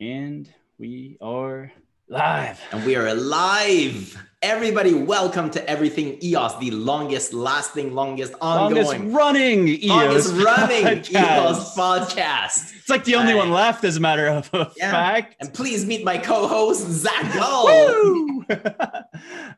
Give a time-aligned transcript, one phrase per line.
[0.00, 1.72] And we are
[2.08, 2.60] live.
[2.72, 4.16] And we are alive.
[4.42, 9.88] Everybody, welcome to Everything EOS, the longest lasting, longest ongoing, Longest running EOS.
[9.88, 11.46] longest running podcast.
[11.46, 12.76] EOS podcast.
[12.76, 13.38] It's like the only Hey.
[13.38, 14.90] one left, as a matter of Yeah.
[14.90, 15.36] fact.
[15.40, 17.68] And please meet my co-host, Zach Gall.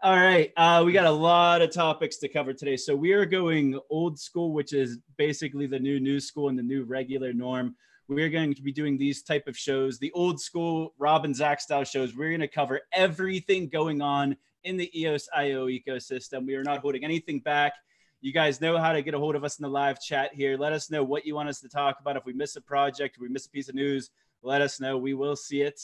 [0.02, 0.52] All right.
[0.56, 2.76] Uh, we got a lot of topics to cover today.
[2.76, 6.62] So we are going old school, which is basically the new new school and the
[6.62, 7.74] new regular norm.
[8.08, 11.60] We're going to be doing these type of shows, the old school Rob and Zach
[11.60, 12.14] style shows.
[12.14, 16.46] We're going to cover everything going on in the EOS IO ecosystem.
[16.46, 17.72] We are not holding anything back.
[18.20, 20.56] You guys know how to get a hold of us in the live chat here.
[20.56, 22.16] Let us know what you want us to talk about.
[22.16, 24.10] If we miss a project, if we miss a piece of news,
[24.42, 24.96] let us know.
[24.96, 25.80] We will see it.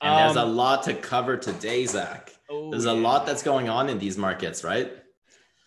[0.00, 2.34] And there's a Um, lot to cover today, Zach.
[2.50, 4.92] oh, There's a lot that's going on in these markets, right?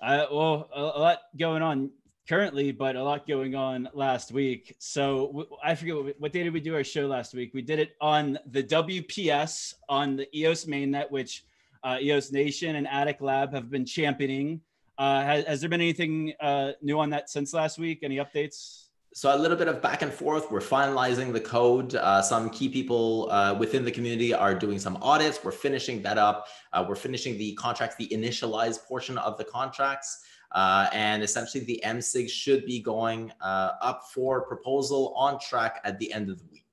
[0.01, 1.91] Uh, well, a, a lot going on
[2.27, 4.75] currently, but a lot going on last week.
[4.79, 7.51] So I forget what, what day did we do our show last week?
[7.53, 11.45] We did it on the WPS on the EOS mainnet, which
[11.83, 14.61] uh, EOS Nation and Attic Lab have been championing.
[14.97, 17.99] Uh, has, has there been anything uh, new on that since last week?
[18.03, 18.87] Any updates?
[19.13, 20.51] So a little bit of back and forth.
[20.51, 21.95] We're finalizing the code.
[21.95, 25.43] Uh, some key people uh, within the community are doing some audits.
[25.43, 26.47] We're finishing that up.
[26.73, 30.21] Uh, we're finishing the contracts, the initialized portion of the contracts.
[30.57, 35.99] Uh, and essentially the MSIG should be going uh, up for proposal on track at
[35.99, 36.63] the end of the week.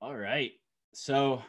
[0.00, 0.52] All right.
[0.94, 1.42] So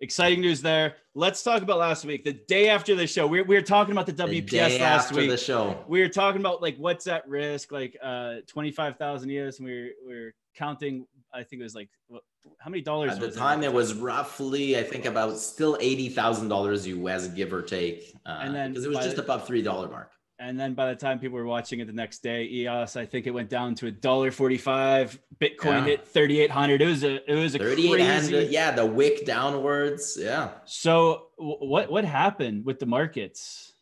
[0.00, 0.96] exciting news there.
[1.14, 2.24] Let's talk about last week.
[2.24, 5.12] The day after the show, we, we were talking about the The WPS day last
[5.12, 5.30] week.
[5.30, 5.84] the show.
[5.86, 9.88] we were talking about like what's at risk, like uh 25,000 EOS, and we were,
[10.08, 12.24] we were counting, I think it was like, what,
[12.58, 16.48] how many dollars At the time, it was roughly, I think, about still eighty thousand
[16.48, 19.62] dollars US, give or take, uh, And then because it was just the- above three
[19.62, 20.10] dollar mark.
[20.44, 23.28] And then by the time people were watching it the next day, EOS, I think
[23.28, 25.20] it went down to a dollar forty-five.
[25.40, 25.84] Bitcoin Yeah.
[25.84, 26.82] hit thirty-eight hundred.
[26.82, 28.48] It was a it was a crazy.
[28.50, 30.18] yeah, the wick downwards.
[30.20, 30.48] Yeah.
[30.64, 33.72] So what what happened with the markets?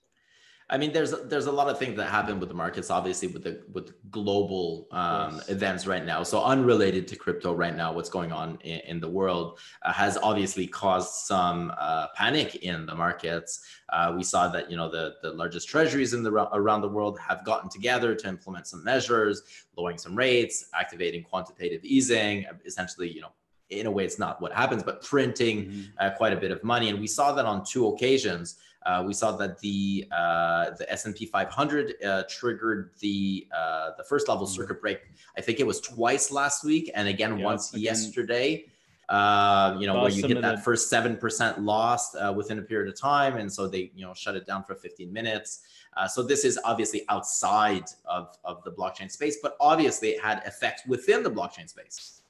[0.72, 3.42] I mean, there's there's a lot of things that happen with the markets, obviously with
[3.42, 5.48] the with global um, Yes.
[5.48, 6.22] events right now.
[6.22, 10.16] So unrelated to crypto right now, what's going on in, in the world uh, has
[10.22, 13.60] obviously caused some uh, panic in the markets.
[13.92, 17.18] Uh, we saw that you know the the largest treasuries in the around the world
[17.18, 19.42] have gotten together to implement some measures,
[19.76, 23.32] lowering some rates, activating quantitative easing, essentially, you know.
[23.70, 26.88] In a way, it's not what happens, but printing uh, quite a bit of money,
[26.90, 28.56] and we saw that on two occasions.
[28.86, 33.90] Uh, we saw that the uh, the S and P 500 uh, triggered the uh,
[33.98, 34.54] the first level Mhm.
[34.56, 35.00] circuit break.
[35.36, 37.82] I think it was twice last week, and again Yep, once again.
[37.84, 38.64] yesterday.
[39.10, 42.88] Uh, you know where you get that first seven percent loss uh, within a period
[42.92, 45.62] of time, and so they you know shut it down for 15 minutes.
[45.96, 50.40] Uh, so this is obviously outside of of the blockchain space, but obviously it had
[50.46, 52.22] effects within the blockchain space.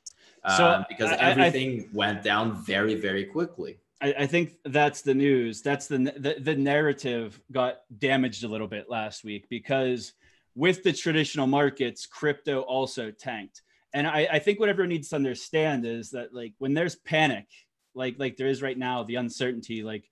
[0.56, 3.78] So, Um, because I- I- I- everything went down very very quickly.
[4.00, 5.62] I, I think that's the news.
[5.62, 10.12] That's the, the the narrative got damaged a little bit last week because
[10.54, 13.62] with the traditional markets, crypto also tanked.
[13.92, 17.46] And I, I think what everyone needs to understand is that like when there's panic,
[17.94, 20.04] like like there is right now, the uncertainty, like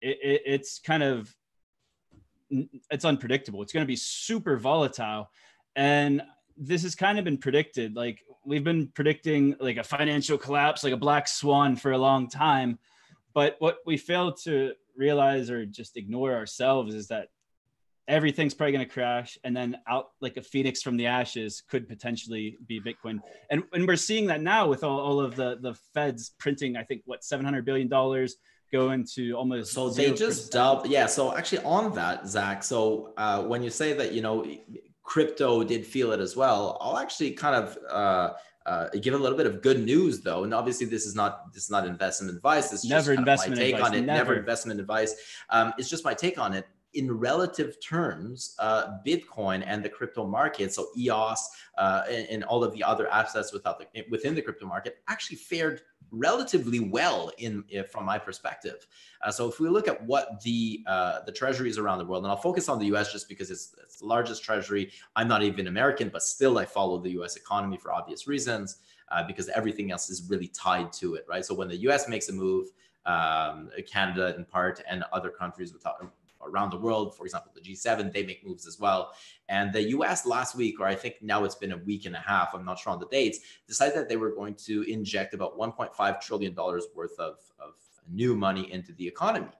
[0.00, 1.34] it, it, it's kind of
[2.90, 3.62] it's unpredictable.
[3.62, 5.30] It's going to be super volatile,
[5.76, 6.22] and
[6.56, 7.94] this has kind of been predicted.
[7.94, 12.28] Like we've been predicting like a financial collapse, like a black swan for a long
[12.28, 12.78] time.
[13.34, 17.28] But what we fail to realize or just ignore ourselves is that
[18.08, 21.88] everything's probably going to crash and then out like a phoenix from the ashes could
[21.88, 23.20] potentially be bitcoin
[23.50, 26.82] and, and we're seeing that now with all, all of the the feds printing i
[26.82, 28.36] think what 700 billion dollars
[28.72, 30.88] go into almost So they just doubled.
[30.88, 31.06] Yeah.
[31.06, 32.62] So actually, on that, Zach.
[32.62, 34.46] So uh, when you say that, you know,
[35.02, 38.32] crypto did feel it as well, I'll actually kind of uh,
[38.66, 40.44] uh, give a little bit of good news, though.
[40.44, 42.72] And obviously, this is not this is not investment advice.
[42.72, 44.00] It's Never just of my investment take advice, on it.
[44.02, 44.18] never.
[44.18, 45.14] Never investment advice.
[45.48, 46.66] Um, it's just my take on it.
[46.94, 52.64] In relative terms, uh, Bitcoin and the crypto market, so EOS uh, and, and all
[52.64, 58.04] of the other assets the, within the crypto market, actually fared relatively well in from
[58.04, 58.86] my perspective.
[59.24, 62.30] Uh, so if we look at what the uh, the treasuries around the world, and
[62.30, 63.12] I'll focus on the U.S.
[63.12, 64.90] just because it's, it's the largest treasury.
[65.16, 67.36] I'm not even American, but still I follow the U.S.
[67.36, 68.78] economy for obvious reasons
[69.10, 71.44] uh, because everything else is really tied to it, right?
[71.44, 72.08] So when the U.S.
[72.08, 72.66] makes a move,
[73.06, 76.12] um, Canada in part, and other countries without,
[76.44, 79.12] around the world, for example, the G7, they make moves as well.
[79.48, 82.20] And the US last week, or I think now it's been a week and a
[82.20, 85.58] half, I'm not sure on the dates, decided that they were going to inject about
[85.58, 87.74] $1.5 trillion worth of, of
[88.10, 89.52] new money into the economy.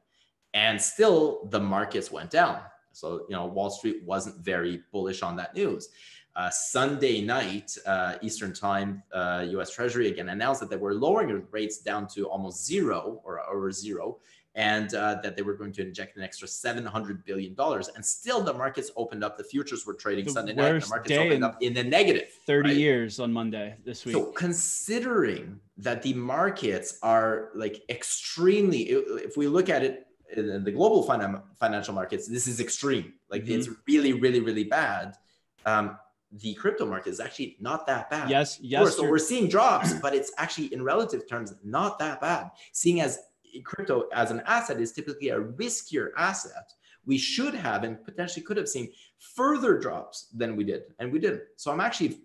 [0.54, 2.60] And still the markets went down.
[2.92, 5.90] So, you know, Wall Street wasn't very bullish on that news.
[6.36, 9.70] uh, Sunday night, uh, Eastern Time, uh, U.S.
[9.70, 14.18] Treasury again announced that they were lowering rates down to almost zero or over zero,
[14.54, 17.88] and uh, that they were going to inject an extra 700 billion dollars.
[17.94, 19.38] And still, the markets opened up.
[19.38, 20.82] The futures were trading The Sunday night.
[20.82, 22.28] The markets opened in up in the negative.
[22.46, 22.76] 30 right?
[22.76, 24.14] years on Monday this week.
[24.14, 30.06] So considering that the markets are like extremely, if we look at it
[30.36, 33.14] in the global finan- financial markets, this is extreme.
[33.30, 33.58] Like Mhm.
[33.58, 35.16] it's really, really, really bad.
[35.64, 35.96] Um,
[36.32, 38.30] the crypto market is actually not that bad.
[38.30, 38.96] yes, Sure, yes.
[38.96, 42.50] so we're seeing drops, but it's actually in relative terms not that bad.
[42.72, 43.18] Seeing as
[43.64, 46.72] crypto as an asset is typically a riskier asset,
[47.06, 51.18] we should have and potentially could have seen further drops than we did, and we
[51.18, 51.42] didn't.
[51.56, 52.18] So I'm actually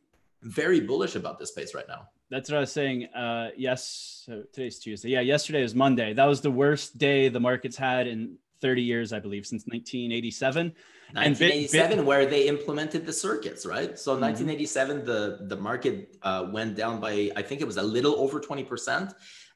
[0.44, 2.10] very bullish about this space right now.
[2.30, 3.06] That's what I was saying.
[3.08, 5.10] Uh, yes, so today's Tuesday.
[5.10, 6.14] Yeah, yesterday was Monday.
[6.14, 10.74] That was the worst day the markets had in 30 years, I believe, since 1987.
[11.16, 13.98] And Bit- 1987, where they implemented the circuits, right?
[13.98, 14.22] So Mhm.
[14.22, 18.40] 1987, the the market uh, went down by I think it was a little over
[18.40, 19.14] 20 percent,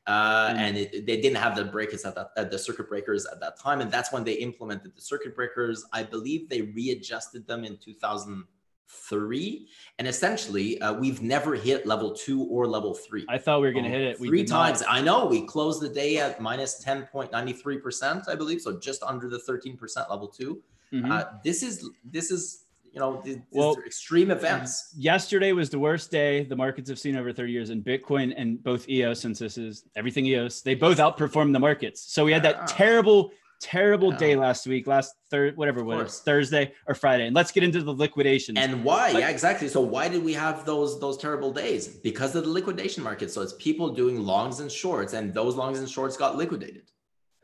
[0.09, 0.57] uh, Mm.
[0.63, 3.53] and it, they didn't have the breakers at that at the circuit breakers at that
[3.65, 5.77] time, and that's when they implemented the circuit breakers.
[5.99, 9.67] I believe they readjusted them in 2003,
[9.99, 13.25] and essentially uh, we've never hit level two or level three.
[13.29, 14.17] I thought we were going to Um, hit it.
[14.17, 14.67] Three did not.
[14.67, 14.83] times.
[14.87, 18.61] I know we closed the day at minus 10.93%, I believe.
[18.61, 20.61] So just under the 13% level 2
[20.91, 21.11] Mhm.
[21.11, 24.93] Uh, this is, this is, you know, these, Well, these extreme events.
[24.97, 28.61] Yesterday was the worst day the markets have seen over 30 years, in Bitcoin and
[28.63, 32.13] both EOS, since this is everything EOS, they both outperformed the markets.
[32.13, 32.67] So we had that uh-huh.
[32.67, 33.31] terrible,
[33.61, 34.17] terrible Yeah.
[34.17, 36.19] day last week, last third, whatever it was.
[36.19, 37.27] Thursday or Friday.
[37.27, 38.57] And let's get into the liquidations.
[38.57, 39.13] And why?
[39.13, 39.67] But- yeah, exactly.
[39.67, 41.87] So why did we have those those terrible days?
[41.87, 43.31] Because of the liquidation market.
[43.31, 46.91] So it's people doing longs and shorts, and those longs and shorts got liquidated.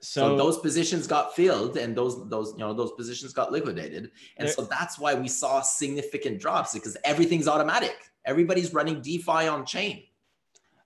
[0.05, 4.11] So, so, those positions got filled, and those those you know those positions got liquidated,
[4.37, 7.95] and so that's why we saw significant drops because everything's automatic.
[8.25, 10.03] Everybody's running DeFi on chain,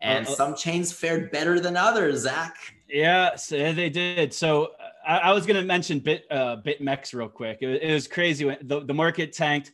[0.01, 2.21] and Uh, some chains fared better than others.
[2.21, 2.56] Zach.
[2.88, 4.33] Yeah, so yeah, they did.
[4.33, 7.60] So uh, I, I was going to mention Bit uh, BitMEX real quick.
[7.62, 9.74] It, was- it was crazy when the, the market tanked.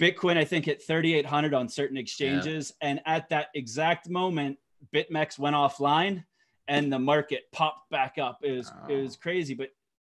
[0.00, 4.56] Bitcoin, I think, at 3,800 on certain exchanges, and at that exact moment,
[4.94, 6.24] BitMEX went offline,
[6.68, 8.38] and the market popped back up.
[8.42, 9.02] It was it Oh.
[9.02, 9.70] was crazy, but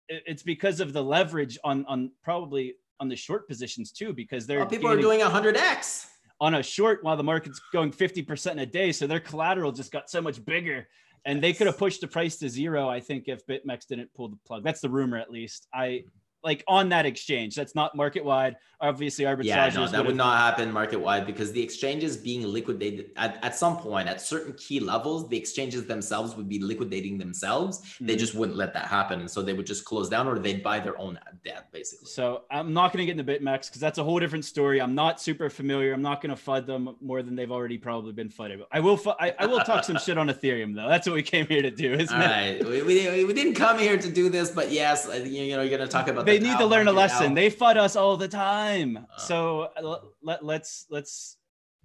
[0.09, 4.47] it, it's because of the leverage on on probably on the short positions too, because
[4.47, 6.07] they're people are doing 100x.
[6.41, 8.93] on a short while the market's going 50% in a day.
[8.93, 10.87] So their collateral just got so much bigger
[11.25, 14.29] and they could have pushed the price to zero, I think, if BitMEX didn't pull
[14.29, 14.65] the plug.
[14.65, 15.67] That's the rumor, at least.
[15.73, 16.09] I hmm.
[16.43, 17.55] Like on that exchange.
[17.55, 18.57] That's not market wide.
[18.83, 19.45] Obviously, arbitrages.
[19.45, 23.55] Yeah, no, that would not happen market wide because the exchanges being liquidated at, at
[23.55, 27.83] some point at certain key levels, the exchanges themselves would be liquidating themselves.
[28.01, 28.19] They Mhm.
[28.19, 29.21] just wouldn't let that happen.
[29.21, 32.07] And so they would just close down or they'd buy their own debt, basically.
[32.09, 34.81] So I'm not going to get into BitMEX because that's a whole different story.
[34.81, 35.93] I'm not super familiar.
[35.93, 38.61] I'm not going to fud them more than they've already probably been fudded.
[38.73, 38.97] I will.
[38.97, 40.89] Fu- I, I will talk some shit on Ethereum though.
[40.89, 42.27] That's what we came here to do, isn't All it?
[42.27, 42.67] right.
[42.67, 45.77] We, we, we didn't come here to do this, but yes, I you know, you're
[45.77, 47.35] going to talk about they need to learn a lesson.
[47.35, 48.97] They fud us all the time.
[48.97, 49.19] Uh.
[49.19, 51.37] so uh, let, let's let's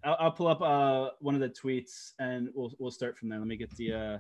[0.04, 3.40] I'll, I'll pull up uh, one of the tweets and we'll we'll start from there.
[3.40, 4.18] Let me get the uh,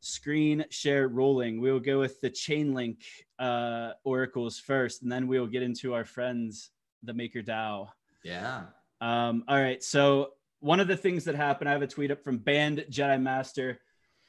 [0.00, 1.60] screen share rolling.
[1.60, 2.98] We will go with the Chainlink
[3.38, 6.70] uh, oracles first, and then we will get into our friends,
[7.02, 7.88] the Maker DAO.
[8.24, 8.62] Yeah.
[9.00, 9.82] Um, all right.
[9.82, 10.30] So
[10.60, 13.80] one of the things that happened, I have a tweet up from Band Jedi Master.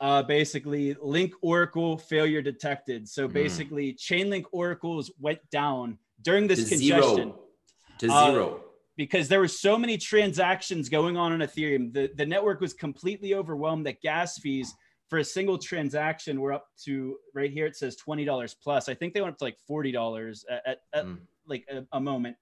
[0.01, 3.07] Uh, basically, Link Oracle failure detected.
[3.07, 3.33] So Mm.
[3.33, 7.39] basically, Chainlink oracles went down during To this congestion zero.
[7.99, 8.63] To Uh, zero.
[8.97, 11.93] because there were so many transactions going on on Ethereum.
[11.93, 14.73] The, the network was completely overwhelmed that gas fees
[15.07, 17.67] for a single transaction were up to right here.
[17.67, 18.89] It says $20 plus.
[18.89, 21.19] I think they went up to like $40 at, at, at Mm.
[21.45, 22.37] like a, a moment.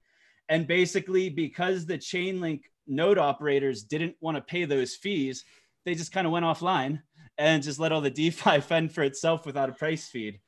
[0.47, 5.43] And basically, because the Chainlink node operators didn't want to pay those fees,
[5.85, 7.01] they just kind of went offline
[7.39, 10.39] and just let all the DeFi fend for itself without a price feed.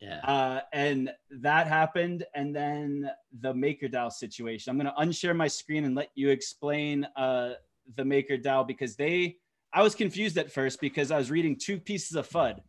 [0.00, 0.20] Yeah.
[0.20, 2.24] Uh, and that happened.
[2.34, 4.70] And then the MakerDAO situation.
[4.70, 7.54] I'm going to unshare my screen and let you explain uh,
[7.96, 9.36] the MakerDAO because they,
[9.72, 12.60] I was confused at first because I was reading two pieces of FUD.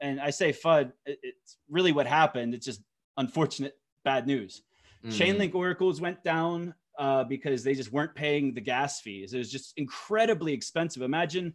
[0.00, 2.54] And I say FUD, it's really what happened.
[2.54, 2.80] It's just
[3.18, 4.62] unfortunate bad news.
[5.04, 5.10] Mm.
[5.10, 9.34] Chainlink oracles went down uh, because they just weren't paying the gas fees.
[9.34, 11.02] It was just incredibly expensive.
[11.02, 11.54] Imagine,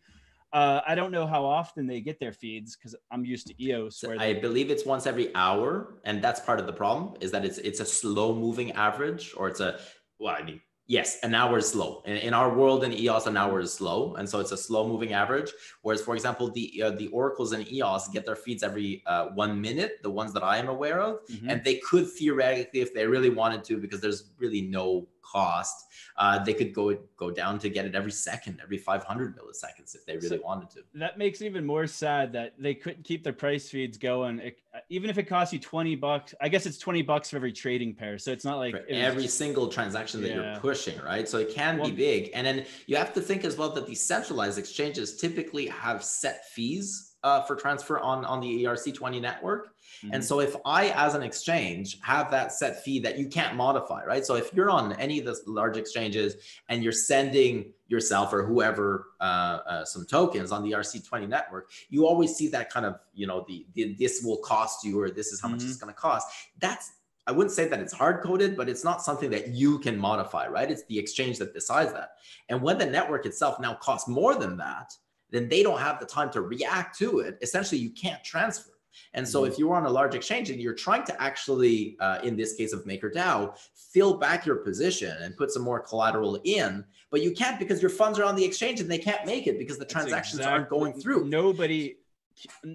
[0.54, 4.04] uh, I don't know how often they get their feeds because I'm used to EOS.
[4.04, 7.44] Where I believe it's once every hour, and that's part of the problem is that
[7.44, 9.80] it's it's a slow moving average, or it's a
[10.20, 12.04] well, I mean, Yes, an hour is slow.
[12.06, 14.88] In, in our world, in EOS, an hour is slow, and so it's a slow
[14.88, 15.52] moving average.
[15.82, 19.60] Whereas, for example, the uh, the oracles in EOS get their feeds every uh, one
[19.60, 21.50] minute, the ones that I am aware of, mm-hmm.
[21.50, 26.44] and they could theoretically, if they really wanted to, because there's really no cost, uh,
[26.44, 30.16] they could go go down to get it every second, every 500 milliseconds if they
[30.16, 30.80] really so wanted to.
[30.94, 34.40] That makes it even more sad that they couldn't keep their price feeds going.
[34.40, 37.54] It, even if it costs you 20 bucks, I guess it's 20 bucks for every
[37.54, 38.18] trading pair.
[38.18, 40.52] So it's not like it every just, single transaction that yeah.
[40.52, 41.28] you're pushing, right?
[41.28, 42.32] So it can well, be big.
[42.34, 46.50] And then you have to think as well that these centralized exchanges typically have set
[46.50, 49.70] fees uh, for transfer on, on the ERC20 network.
[50.04, 50.14] Mm-hmm.
[50.14, 54.06] And so if I, as an exchange, have that set fee that you can't modify,
[54.06, 54.24] right?
[54.24, 56.36] So if you're on any of the large exchanges
[56.70, 59.24] and you're sending yourself or whoever uh,
[59.68, 63.44] uh, some tokens on the ERC20 network, you always see that kind of, you know,
[63.48, 65.70] the, the this will cost you or this is how much mm-hmm.
[65.70, 66.28] it's going to cost.
[66.60, 66.92] That's
[67.28, 70.46] I wouldn't say that it's hard coded, but it's not something that you can modify,
[70.46, 70.70] right?
[70.70, 72.18] It's the exchange that decides that.
[72.50, 74.94] And when the network itself now costs more than that,
[75.36, 77.38] then they don't have the time to react to it.
[77.42, 78.72] Essentially, you can't transfer.
[79.14, 79.52] And so, mm-hmm.
[79.52, 82.74] if you're on a large exchange and you're trying to actually, uh, in this case
[82.74, 83.58] of MakerDAO,
[83.92, 87.90] fill back your position and put some more collateral in, but you can't because your
[87.90, 90.70] funds are on the exchange and they can't make it because the transactions exactly, aren't
[90.70, 91.26] going through.
[91.26, 91.98] Nobody,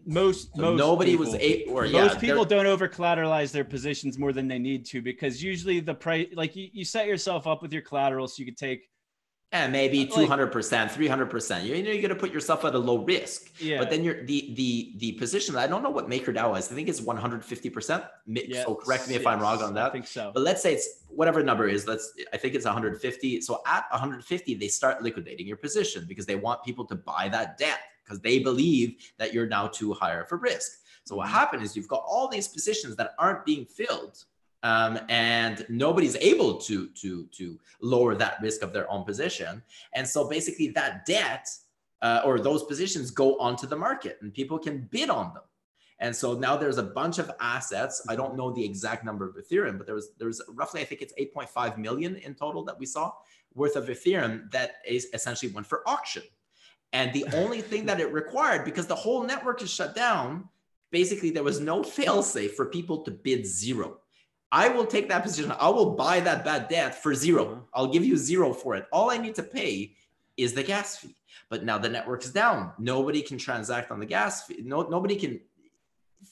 [0.06, 3.64] most, so most nobody people, was able, or most yeah, people don't over collateralize their
[3.64, 7.46] positions more than they need to because usually the price, like you, you set yourself
[7.46, 8.88] up with your collateral so you could take
[9.52, 11.66] and maybe 200%, 300%.
[11.66, 13.50] You're, you're going to put yourself at a low risk.
[13.60, 13.78] Yeah.
[13.78, 16.70] But then you're the the the position, I don't know what MakerDAO is.
[16.70, 18.08] I think it's 150%.
[18.26, 19.86] Yeah, so correct me if I'm wrong on that.
[19.86, 20.30] I think so.
[20.32, 23.40] But let's say it's whatever number is, let's I think it's 150.
[23.40, 27.58] So at 150, they start liquidating your position because they want people to buy that
[27.58, 30.78] debt because they believe that you're now too higher for risk.
[31.04, 31.34] So what mm-hmm.
[31.34, 34.24] happened is you've got all these positions that aren't being filled
[34.62, 39.62] um, and nobody's able to to to lower that risk of their own position.
[39.94, 41.48] And so basically that debt
[42.02, 45.42] uh, or those positions go onto the market and people can bid on them.
[45.98, 48.02] And so now there's a bunch of assets.
[48.08, 51.02] I don't know the exact number of ethereum but there was there's roughly i think
[51.02, 53.12] it's 8.5 million in total that we saw
[53.54, 56.22] worth of ethereum that is essentially went for auction.
[56.92, 60.48] And the only thing that it required because the whole network is shut down
[60.90, 63.98] basically there was no fail safe for people to bid zero
[64.52, 65.52] I will take that position.
[65.58, 68.86] I will buy that bad debt for 0 i I'll give you zero for it.
[68.92, 69.94] All I need to pay
[70.36, 71.16] is the gas fee.
[71.48, 72.72] But now the network's down.
[72.78, 74.62] Nobody can transact on the gas fee.
[74.64, 75.40] No, nobody can.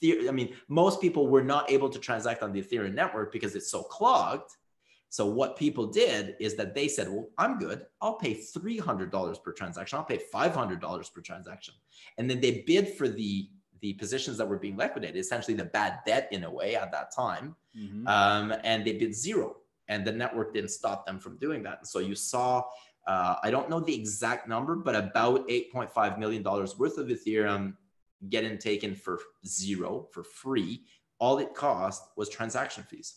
[0.03, 3.71] I mean, most people were not able to transact on the Ethereum network because it's
[3.71, 4.51] so clogged.
[5.09, 7.85] So what people did is that they said, "Well, I'm good.
[7.99, 9.97] I'll pay three hundred dollars per transaction.
[9.97, 11.73] I'll pay five hundred dollars per transaction,"
[12.17, 13.49] and then they bid for the
[13.81, 17.15] the positions that were being liquidated, essentially the bad debt in a way at that
[17.15, 18.07] time, mm-hmm.
[18.07, 19.57] um, and they bid zero,
[19.87, 21.79] and the network didn't stop them from doing that.
[21.79, 22.63] And so you saw,
[23.07, 27.75] uh, I don't know the exact number, but about 8.5 million dollars worth of Ethereum
[28.29, 30.83] getting taken for zero for free.
[31.19, 33.15] All it cost was transaction fees.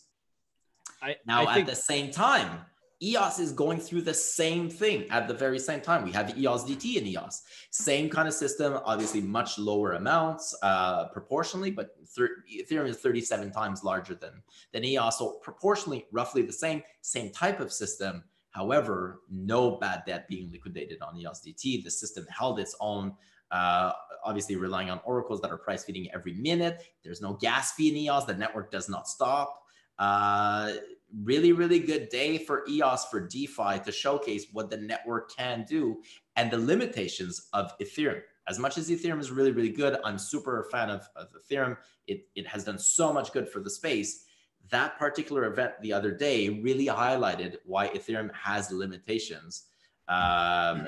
[1.01, 2.65] I, now, I think- at the same time,
[3.01, 6.03] EOS is going through the same thing at the very same time.
[6.05, 11.09] We have EOS DT and EOS, same kind of system, obviously much lower amounts uh,
[11.09, 15.19] proportionally, but Ethereum is 37 times larger than, than EOS.
[15.19, 18.23] So proportionally, roughly the same, same type of system.
[18.51, 21.83] However, no bad debt being liquidated on EOS DT.
[21.83, 23.13] The system held its own
[23.51, 23.91] uh,
[24.23, 26.83] obviously relying on oracles that are price feeding every minute.
[27.03, 28.25] There's no gas fee in EOS.
[28.25, 29.63] The network does not stop.
[29.99, 30.73] Uh,
[31.21, 36.01] really, really good day for EOS for DeFi to showcase what the network can do
[36.35, 38.21] and the limitations of Ethereum.
[38.47, 41.77] As much as Ethereum is really, really good, I'm super a fan of, of Ethereum.
[42.07, 44.25] It, it has done so much good for the space.
[44.69, 49.65] That particular event the other day really highlighted why Ethereum has limitations.
[50.07, 50.87] Um,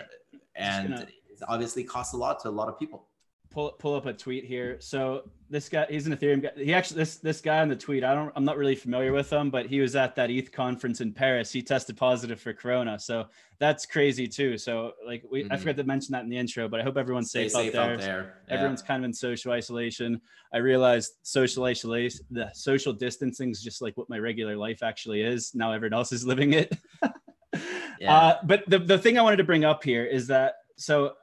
[0.55, 3.07] and it obviously costs a lot to a lot of people
[3.55, 4.75] pull pull up a tweet here.
[4.81, 6.51] So this guy, he's an Ethereum guy.
[6.57, 8.03] He actually this this guy on the tweet.
[8.03, 8.31] I don't.
[8.35, 11.51] I'm not really familiar with him, but he was at that ETH conference in Paris.
[11.51, 14.57] He tested positive for Corona, so that's crazy too.
[14.57, 15.53] So like we, mm-hmm.
[15.53, 17.73] I forgot to mention that in the intro, but I hope everyone's safe, safe, out
[17.73, 17.93] there.
[17.93, 18.37] Out there.
[18.49, 18.53] Yeah.
[18.55, 20.19] Everyone's kind of in social isolation.
[20.53, 25.21] I realized social isolation, the social distancing is just like what my regular life actually
[25.21, 25.55] is.
[25.55, 26.77] Now everyone else is living it.
[28.01, 28.13] yeah.
[28.13, 31.13] Uh, but the the thing I wanted to bring up here is that so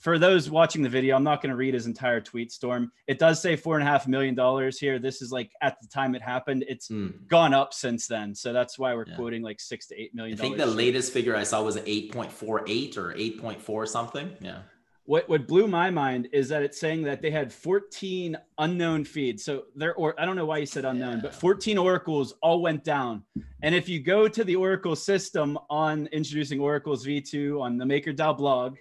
[0.00, 2.90] for those watching the video, I'm not going to read his entire tweet storm.
[3.06, 4.98] It does say four and a half million dollars here.
[4.98, 6.64] This is like at the time it happened.
[6.68, 7.26] It's mm.
[7.28, 9.16] gone up since then, so that's why we're yeah.
[9.16, 10.38] quoting like six to eight million.
[10.38, 13.60] I think the latest figure I saw was eight point four eight or eight point
[13.60, 14.34] four something.
[14.40, 14.60] Yeah.
[15.04, 19.44] what what blew my mind is that it's saying that they had 14 unknown feeds.
[19.44, 21.22] So there, or I don't know why you said unknown, yeah.
[21.24, 23.22] but 14 oracles all went down.
[23.62, 28.38] And if you go to the Oracle system on introducing Oracles v2 on the MakerDAO
[28.38, 28.78] blog,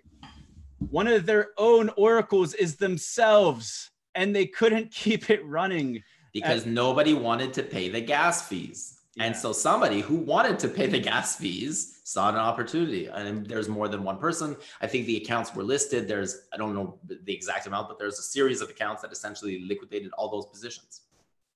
[0.80, 6.72] one of their own oracles is themselves, and they couldn't keep it running because At-
[6.72, 8.96] nobody wanted to pay the gas fees.
[9.16, 9.26] Yeah.
[9.26, 13.08] And so somebody who wanted to pay the gas fees saw an opportunity.
[13.08, 14.56] And there's more than one person.
[14.82, 16.08] I think the accounts were listed.
[16.08, 19.66] There's, I don't know the exact amount, but there's a series of accounts that essentially
[19.68, 21.02] liquidated all those positions.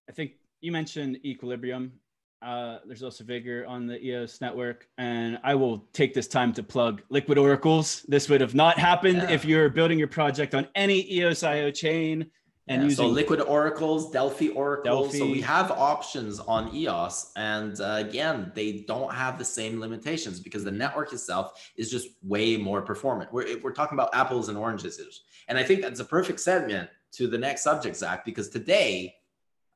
[0.09, 1.93] I think you mentioned Equilibrium.
[2.43, 4.87] Uh, there's also Vigor on the EOS network.
[4.97, 8.03] And I will take this time to plug Liquid Oracles.
[8.07, 9.31] This would have not happened yeah.
[9.31, 12.29] if you're building your project on any EOS.io chain
[12.67, 15.17] and yeah, using so liquid oracles delphi oracles delphi.
[15.17, 20.39] so we have options on eos and uh, again they don't have the same limitations
[20.39, 24.57] because the network itself is just way more performant we're, we're talking about apples and
[24.57, 29.13] oranges and i think that's a perfect segment to the next subject zach because today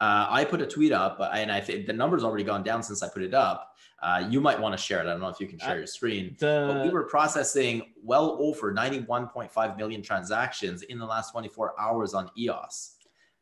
[0.01, 3.01] uh, i put a tweet up and i think the number's already gone down since
[3.03, 5.07] i put it up uh, you might want to share it.
[5.07, 6.35] I don't know if you can share uh, your screen.
[6.39, 6.71] The...
[6.71, 12.29] But we were processing well over 91.5 million transactions in the last 24 hours on
[12.37, 12.95] EOS.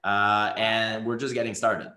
[0.03, 1.91] Uh, and we're just getting started.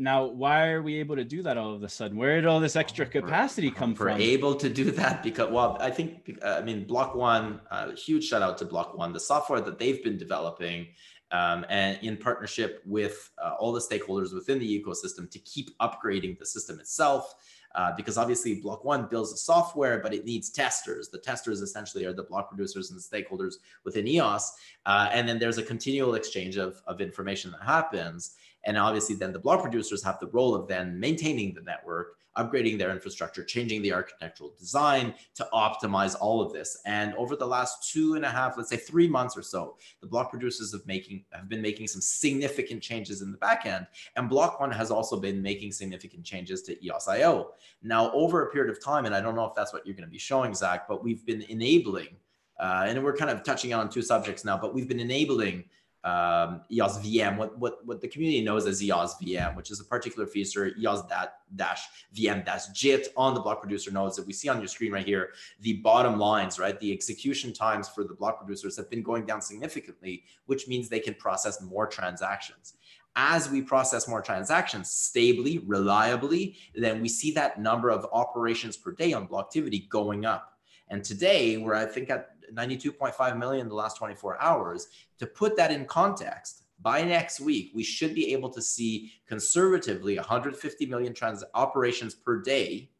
[0.00, 2.16] Now, why are we able to do that all of a sudden?
[2.16, 4.18] Where did all this extra capacity come we're from?
[4.18, 7.90] We're able to do that because, well, I think, uh, I mean, Block One, uh,
[7.96, 10.86] huge shout out to Block One, the software that they've been developing
[11.30, 16.38] um, and in partnership with uh, all the stakeholders within the ecosystem to keep upgrading
[16.38, 17.34] the system itself.
[17.74, 21.10] Uh, because obviously block one builds the software, but it needs testers.
[21.10, 24.52] The testers essentially are the block producers and the stakeholders within EOS.
[24.86, 28.36] Uh, and then there's a continual exchange of, of information that happens.
[28.64, 32.78] And obviously then the block producers have the role of then maintaining the network, upgrading
[32.78, 36.80] their infrastructure, changing the architectural design to optimize all of this.
[36.86, 40.06] And over the last two and a half, let's say three months or so, the
[40.06, 43.86] block producers have making have been making some significant changes in the backend.
[44.16, 47.50] And Block One has also been making significant changes to EOS.io.
[47.82, 50.08] Now, over a period of time, and I don't know if that's what you're going
[50.08, 52.16] to be showing, Zach, but we've been enabling,
[52.60, 55.64] uh, and we're kind of touching on two subjects now, but we've been enabling
[56.04, 59.84] um, EOS VM, what, what, what the community knows as EOS VM, which is a
[59.84, 64.32] particular feature, EOS that dash VM dash JIT on the block producer nodes that we
[64.32, 65.30] see on your screen right here.
[65.60, 66.78] The bottom lines, right?
[66.78, 71.00] The execution times for the block producers have been going down significantly, which means they
[71.00, 72.74] can process more transactions.
[73.16, 78.92] As we process more transactions stably, reliably, then we see that number of operations per
[78.92, 80.52] day on Blocktivity going up.
[80.88, 84.88] And today we're, I think, at 92.5 million in the last 24 hours.
[85.18, 90.16] To put that in context, by next week, we should be able to see conservatively
[90.16, 92.90] 150 million trans operations per day.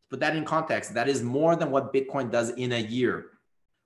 [0.00, 3.26] To put that in context, that is more than what Bitcoin does in a year.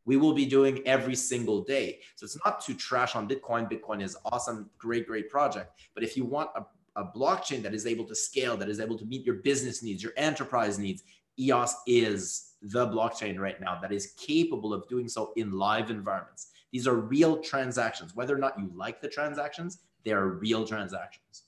[0.05, 2.01] We will be doing every single day.
[2.15, 3.71] So it's not to trash on Bitcoin.
[3.71, 5.79] Bitcoin is awesome, great, great project.
[5.95, 6.65] But if you want a,
[7.01, 10.03] a blockchain that is able to scale, that is able to meet your business needs,
[10.03, 11.03] your enterprise needs,
[11.39, 16.53] EOS is the blockchain right now that is capable of doing so in live environments.
[16.73, 18.15] These are real transactions.
[18.15, 21.45] Whether or not you like the transactions, they are real transactions.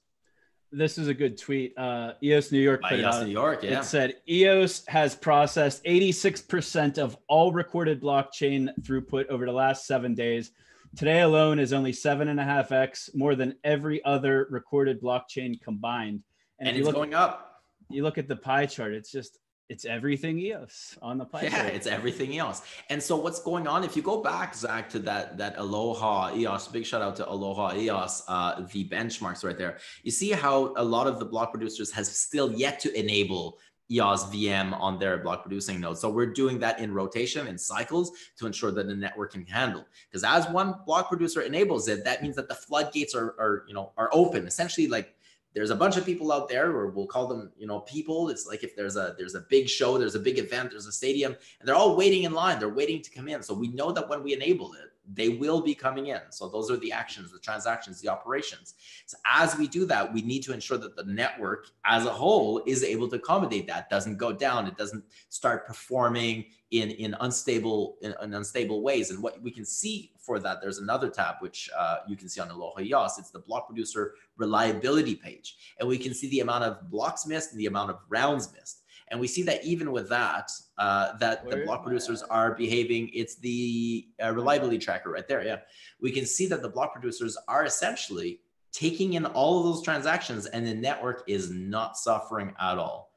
[0.75, 1.77] This is a good tweet.
[1.77, 3.81] Uh, EOS New York EOS New York, yeah.
[3.81, 10.15] It said EOS has processed 86% of all recorded blockchain throughput over the last seven
[10.15, 10.53] days.
[10.97, 15.61] Today alone is only seven and a half x more than every other recorded blockchain
[15.61, 16.23] combined.
[16.59, 17.63] And, and it's look, going up.
[17.91, 21.53] You look at the pie chart; it's just it's everything EOS on the platform.
[21.53, 22.63] Yeah, it's everything EOS.
[22.91, 23.85] And so what's going on?
[23.85, 27.75] If you go back, Zach, to that that Aloha EOS, big shout out to Aloha
[27.75, 29.79] EOS, uh, the benchmarks right there.
[30.03, 33.59] You see how a lot of the block producers has still yet to enable
[33.91, 36.01] EOS VM on their block producing nodes.
[36.01, 39.85] So we're doing that in rotation and cycles to ensure that the network can handle.
[40.11, 43.75] Because as one block producer enables it, that means that the floodgates are, are you
[43.75, 44.47] know are open.
[44.47, 45.15] Essentially, like
[45.55, 48.29] there's a bunch of people out there or we'll call them you know people.
[48.29, 50.93] It's like if there's a there's a big show there's a big event there's a
[50.93, 52.59] stadium and they're all waiting in line.
[52.59, 53.43] They're waiting to come in.
[53.43, 56.71] So we know that when we enable it they will be coming in so those
[56.71, 58.75] are the actions the transactions the operations
[59.07, 62.63] so as we do that we need to ensure that the network as a whole
[62.67, 67.97] is able to accommodate that doesn't go down it doesn't start performing in in unstable
[68.03, 71.69] in, in unstable ways and what we can see for that, there's another tab which
[71.77, 73.19] uh, you can see on Aloha EOS.
[73.19, 75.57] It's the block producer reliability page.
[75.81, 78.82] And we can see the amount of blocks missed and the amount of rounds missed.
[79.13, 83.11] And we see that even with that, uh, that Where the block producers are behaving.
[83.13, 85.45] It's the uh, reliability tracker right there.
[85.45, 85.59] Yeah.
[86.01, 88.41] We can see that the block producers are essentially
[88.73, 93.13] taking in all of those transactions and the network is not suffering at all.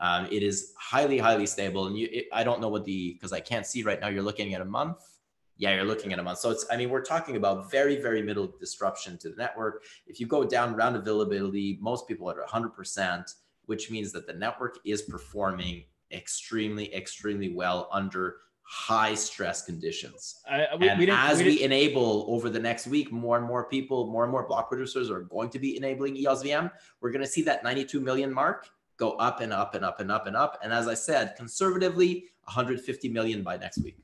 [0.00, 1.86] Um, it is highly, highly stable.
[1.86, 4.22] And you, it, I don't know what the, because I can't see right now, you're
[4.22, 4.98] looking at a month
[5.56, 6.40] Yeah, you're looking at a month.
[6.40, 9.82] So it's, I mean, we're talking about very, very middle disruption to the network.
[10.06, 13.34] If you go down round availability, most people are at 100%,
[13.68, 20.40] which means that the network is performing extremely, extremely well under high stress conditions.
[20.48, 23.64] I, we, and we as we, we, enable over the next week, more and more
[23.64, 26.70] people, more and more block producers are going to be enabling EOS VM.
[27.00, 30.10] We're going to see that 92 million mark go up and up and up and
[30.10, 30.58] up and up.
[30.62, 33.98] And as I said, conservatively, 150 million by next week.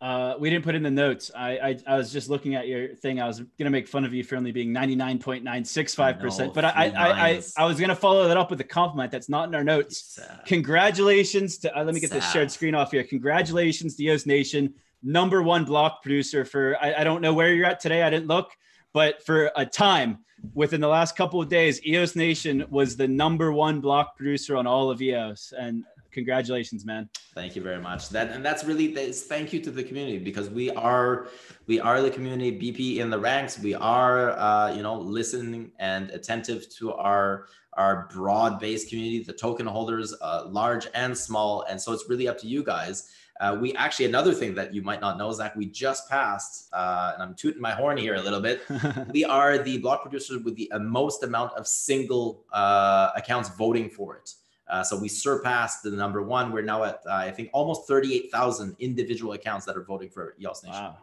[0.00, 1.30] Uh, we didn't put in the notes.
[1.34, 3.20] I, I, I was just looking at your thing.
[3.20, 5.94] I was gonna make fun of you for only being ninety nine point nine six
[5.94, 9.10] five percent, but I I, I, I was gonna follow that up with a compliment
[9.10, 10.18] that's not in our notes.
[10.46, 13.02] Congratulations to uh, let me get this shared screen off here.
[13.04, 17.66] Congratulations to EOS Nation, number one block producer for I, I don't know where you're
[17.66, 18.02] at today.
[18.02, 18.50] I didn't look,
[18.92, 20.18] but for a time
[20.52, 24.66] within the last couple of days, EOS Nation was the number one block producer on
[24.66, 27.10] all of EOS, and congratulations, man.
[27.34, 28.08] Thank you very much.
[28.08, 31.28] That and that's really this thank you to the community because we are
[31.66, 33.58] we are the community BP in the ranks.
[33.58, 39.32] We are uh, you know listening and attentive to our our broad based community, the
[39.32, 41.62] token holders, uh, large and small.
[41.68, 43.10] And so it's really up to you guys.
[43.40, 46.68] Uh, we actually another thing that you might not know, is that we just passed,
[46.72, 48.62] uh, and I'm tooting my horn here a little bit.
[49.12, 54.16] we are the block producers with the most amount of single uh, accounts voting for
[54.16, 54.32] it.
[54.68, 56.52] Uh, so we surpassed the number one.
[56.52, 60.64] We're now at, uh, I think, almost 38,000 individual accounts that are voting for EOS
[60.64, 60.82] Nation.
[60.82, 60.96] Wow.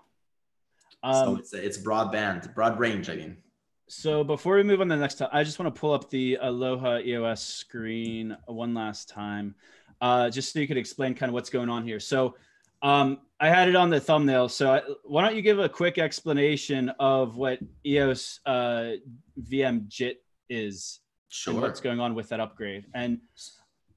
[1.04, 3.38] Um, so it's, it's broadband, broad range, I mean.
[3.88, 6.10] So before we move on to the next time, I just want to pull up
[6.10, 9.54] the Aloha EOS screen one last time,
[10.00, 12.00] uh, just so you could explain kind of what's going on here.
[12.00, 12.36] So
[12.82, 14.50] um, I had it on the thumbnail.
[14.50, 18.92] So I, why don't you give a quick explanation of what EOS uh,
[19.42, 21.00] VM JIT is
[21.32, 21.60] sure.
[21.60, 22.86] what's going on with that upgrade.
[22.94, 23.20] And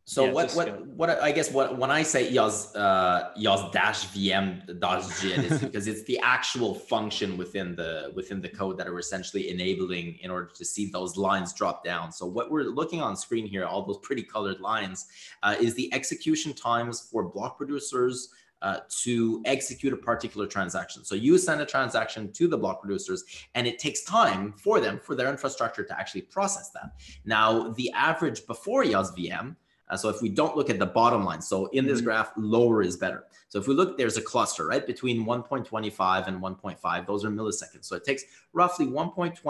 [0.07, 4.07] so yeah, what what what I guess what when I say EOS uh EOS dash
[4.09, 8.87] VM dash JIT is because it's the actual function within the within the code that
[8.87, 12.13] are essentially enabling in order to see those lines drop down.
[12.13, 15.07] So what we're looking on screen here, all those pretty colored lines,
[15.43, 18.29] uh, is the execution times for block producers,
[18.65, 21.05] uh, to execute a particular transaction.
[21.05, 23.23] So you send a transaction to the block producers
[23.55, 26.93] and it takes time for them, for their infrastructure to actually process that.
[27.27, 29.57] Now, the average before EOS VM,
[29.91, 32.07] uh, so if we don't look at the bottom line, so in this mm-hmm.
[32.07, 33.25] graph, lower is better.
[33.49, 37.07] So if we look, there's a cluster, right, between 1.25 and 1.5.
[37.07, 37.85] Those are milliseconds.
[37.85, 38.25] So it takes
[38.55, 39.43] roughly 1.25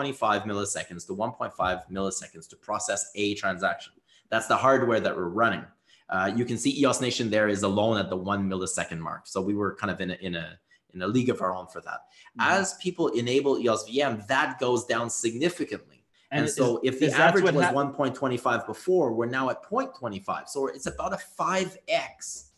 [0.45, 3.93] milliseconds to 1.5 milliseconds to process a transaction.
[4.29, 5.65] That's the hardware that we're running.
[6.09, 9.27] Uh, you can see EOS Nation there is alone at the one millisecond mark.
[9.27, 10.59] So we were kind of in a, in a,
[10.93, 12.01] in a league of our own for that.
[12.39, 12.61] Mm-hmm.
[12.61, 16.05] As people enable EOS VM, that goes down significantly.
[16.31, 20.49] And, and so is, if the average was 1.25 before, we're now at 0.25.
[20.49, 22.51] So it's about a 5x.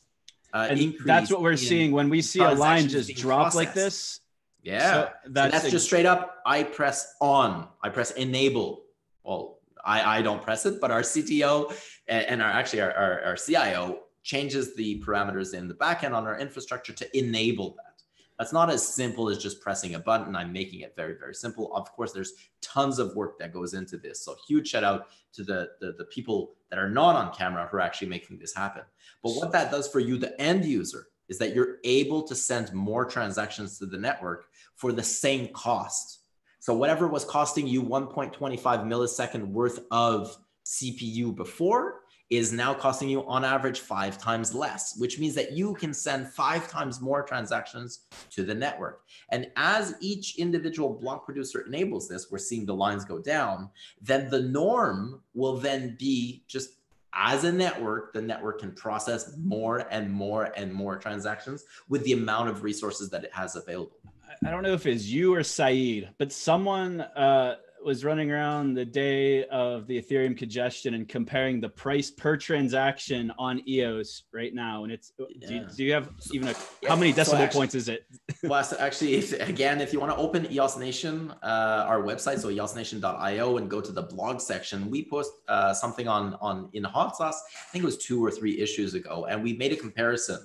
[0.52, 3.56] Uh, and that's what we're seeing when we see a line just drop processed.
[3.56, 4.20] like this.
[4.62, 6.38] Yeah, so that's, so that's a, just straight up.
[6.44, 7.68] I press on.
[7.82, 8.84] I press enable.
[9.22, 11.72] Well, I, I don't press it, but our CTO
[12.08, 16.38] and, our actually our, our, our CIO changes the parameters in the backend on our
[16.38, 18.02] infrastructure to enable that.
[18.38, 20.36] That's not as simple as just pressing a button.
[20.36, 21.74] I'm making it very, very simple.
[21.74, 24.22] Of course, there's tons of work that goes into this.
[24.22, 27.78] So huge shout out to the, the, the people that are not on camera who
[27.78, 28.82] are actually making this happen.
[29.22, 32.72] But what that does for you, the end user, is that you're able to send
[32.72, 36.20] more transactions to the network for the same cost.
[36.60, 43.24] So whatever was costing you 1.25 millisecond worth of CPU before is now costing you
[43.28, 48.06] on average five times less, which means that you can send five times more transactions
[48.30, 49.02] to the network.
[49.30, 53.70] And as each individual block producer enables this, we're seeing the lines go down,
[54.02, 56.70] then the norm will then be just
[57.12, 62.12] as a network, the network can process more and more and more transactions with the
[62.12, 63.96] amount of resources that it has available.
[64.44, 68.84] I don't know if it's you or Saeed, but someone uh, was running around the
[68.84, 74.82] day of the Ethereum congestion and comparing the price per transaction on EOS right now.
[74.82, 75.46] And it's, yeah.
[75.46, 76.88] do, you, do, you, have even a, yeah.
[76.88, 78.06] how many decimal so actually, points is it?
[78.42, 82.48] well, actually, if, again, if you want to open EOS Nation, uh, our website, so
[82.48, 87.16] eosnation.io and go to the blog section, we post uh, something on, on in Hot
[87.16, 89.28] Sauce, I think it was two or three issues ago.
[89.30, 90.44] And we made a comparison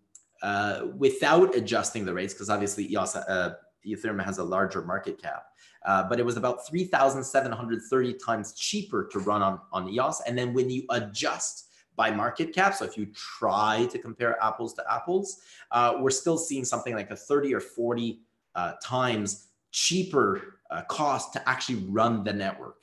[0.42, 3.54] uh, without adjusting the rates, because obviously EOS, uh,
[3.86, 5.44] Ethereum has a larger market cap,
[5.86, 10.22] uh, but it was about 3,730 times cheaper to run on, on EOS.
[10.26, 14.74] And then when you adjust by market cap, so if you try to compare apples
[14.74, 15.40] to apples,
[15.70, 18.20] uh, we're still seeing something like a 30 or 40
[18.54, 22.76] uh, times cheaper uh, cost to actually run the network.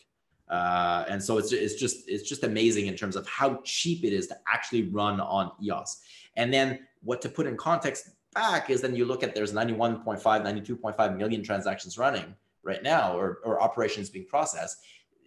[0.50, 4.14] Uh, and so it's, it's just it's just amazing in terms of how cheap it
[4.14, 6.02] is to actually run on EOS.
[6.38, 10.22] And then what to put in context back is then you look at there's 91.5,
[10.22, 12.34] 92.5 million transactions running
[12.68, 14.78] right now or, or operations being processed.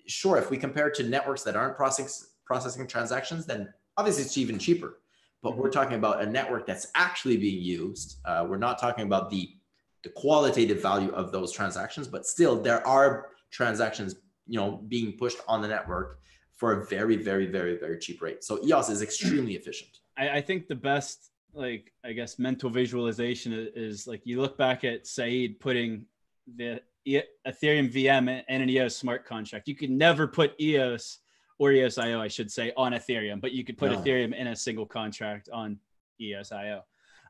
[0.06, 4.58] Sure, if we compare to networks that aren't processing processing transactions, then obviously it's even
[4.58, 4.98] cheaper.
[5.42, 8.18] But we're talking about a network that's actually being used.
[8.24, 9.50] Uh, we're not talking about the
[10.02, 15.38] the qualitative value of those transactions, but still there are transactions, you know, being pushed
[15.46, 16.20] on the network
[16.56, 18.42] for a very, very, very, very cheap rate.
[18.42, 19.98] So EOS is extremely efficient.
[20.16, 24.56] I, I think the best, like, I guess, mental visualization is, is like you look
[24.56, 26.06] back at Saeed putting
[26.56, 26.80] the
[27.46, 29.68] Ethereum VM and an EOS smart contract.
[29.68, 31.18] You could never put EOS
[31.58, 33.98] or EOSIO, I should say, on Ethereum, but you could put no.
[33.98, 35.78] Ethereum in a single contract on
[36.20, 36.82] EOSIO.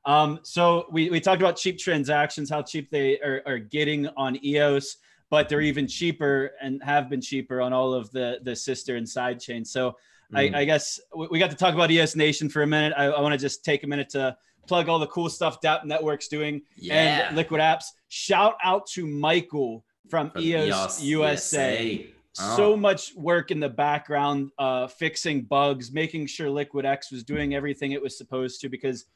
[0.04, 4.42] Um, so we, we talked about cheap transactions, how cheap they are, are getting on
[4.44, 4.96] EOS,
[5.30, 9.08] but they're even cheaper and have been cheaper on all of the, the sister and
[9.08, 9.70] side chains.
[9.70, 9.96] So
[10.32, 10.54] mm.
[10.54, 12.94] I, I, guess we got to talk about EOS Nation for a minute.
[12.96, 15.84] I, I want to just take a minute to plug all the cool stuff DApp
[15.84, 17.28] Network's doing yeah.
[17.28, 17.84] and Liquid Apps.
[18.08, 21.82] Shout out to Michael from, from EOS, EOS USA.
[21.92, 22.56] USA Oh.
[22.56, 27.54] So much work in the background, uh, fixing bugs, making sure Liquid X was doing
[27.54, 28.68] everything it was supposed to.
[28.68, 29.06] Because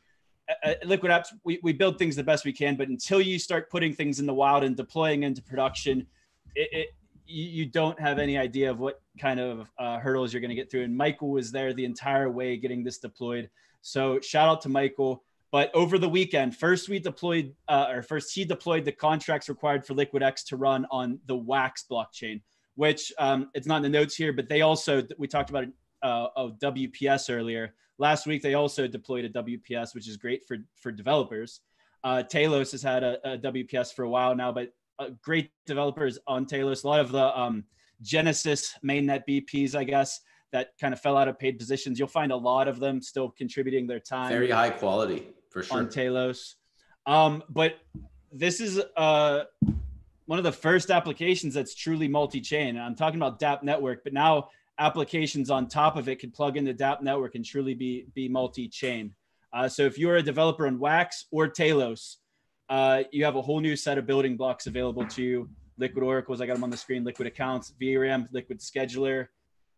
[0.62, 3.70] at Liquid Apps, we, we build things the best we can, but until you start
[3.70, 6.06] putting things in the wild and deploying into production,
[6.56, 6.88] it, it
[7.26, 10.70] you don't have any idea of what kind of uh, hurdles you're going to get
[10.70, 10.82] through.
[10.82, 13.48] And Michael was there the entire way getting this deployed.
[13.80, 15.22] So shout out to Michael.
[15.54, 19.86] But over the weekend, first we deployed, uh, or first he deployed the contracts required
[19.86, 22.40] for LiquidX to run on the Wax blockchain
[22.76, 25.64] which um, it's not in the notes here, but they also we talked about
[26.02, 27.74] uh, of WPS earlier.
[27.98, 31.60] Last week they also deployed a WPS, which is great for for developers.
[32.02, 36.18] Uh, Telos has had a, a WPS for a while now, but uh, great developers
[36.26, 36.84] on Telos.
[36.84, 37.64] A lot of the um,
[38.02, 40.20] Genesis mainnet BPs, I guess,
[40.52, 41.98] that kind of fell out of paid positions.
[41.98, 44.30] You'll find a lot of them still contributing their time.
[44.30, 46.56] Very high quality for sure on Telos.
[47.06, 47.78] Um, but
[48.32, 49.44] this is uh,
[50.26, 52.76] one of the first applications that's truly multi-chain.
[52.76, 56.72] I'm talking about DApp Network, but now applications on top of it can plug into
[56.72, 59.14] the DApp Network and truly be be multi-chain.
[59.52, 62.16] Uh, so if you're a developer on Wax or Telos,
[62.68, 65.48] uh, you have a whole new set of building blocks available to you.
[65.78, 67.04] Liquid Oracles, I got them on the screen.
[67.04, 69.28] Liquid Accounts, VRAM, Liquid Scheduler,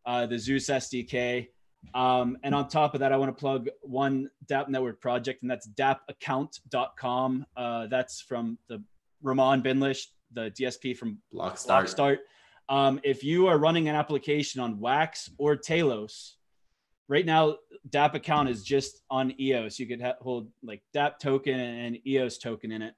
[0.06, 1.48] uh, the Zeus SDK.
[1.94, 5.50] Um, and on top of that, I want to plug one DApp Network project, and
[5.50, 7.46] that's dappaccount.com.
[7.56, 8.82] Uh, that's from the
[9.22, 11.66] Ramon Binlish, the DSP from Blockstart.
[11.66, 12.18] Blockstart.
[12.68, 16.36] Um, if you are running an application on Wax or Telos,
[17.08, 17.56] right now
[17.88, 19.78] DApp account is just on EOS.
[19.78, 22.94] You could ha- hold like DApp token and EOS token in it,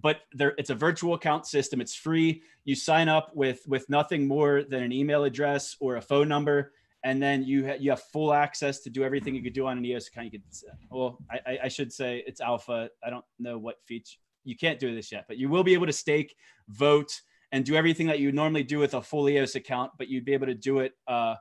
[0.00, 1.80] but there it's a virtual account system.
[1.80, 2.42] It's free.
[2.64, 6.72] You sign up with with nothing more than an email address or a phone number,
[7.06, 9.78] and then you ha- you have full access to do everything you could do on
[9.78, 10.24] an EOS account.
[10.26, 10.42] You could
[10.90, 12.90] well, I, I should say it's alpha.
[13.04, 15.86] I don't know what feature you can't do this yet, but you will be able
[15.86, 16.34] to stake,
[16.68, 17.12] vote,
[17.52, 20.32] and do everything that you normally do with a full EOS account, but you'd be
[20.32, 21.36] able to do it uh,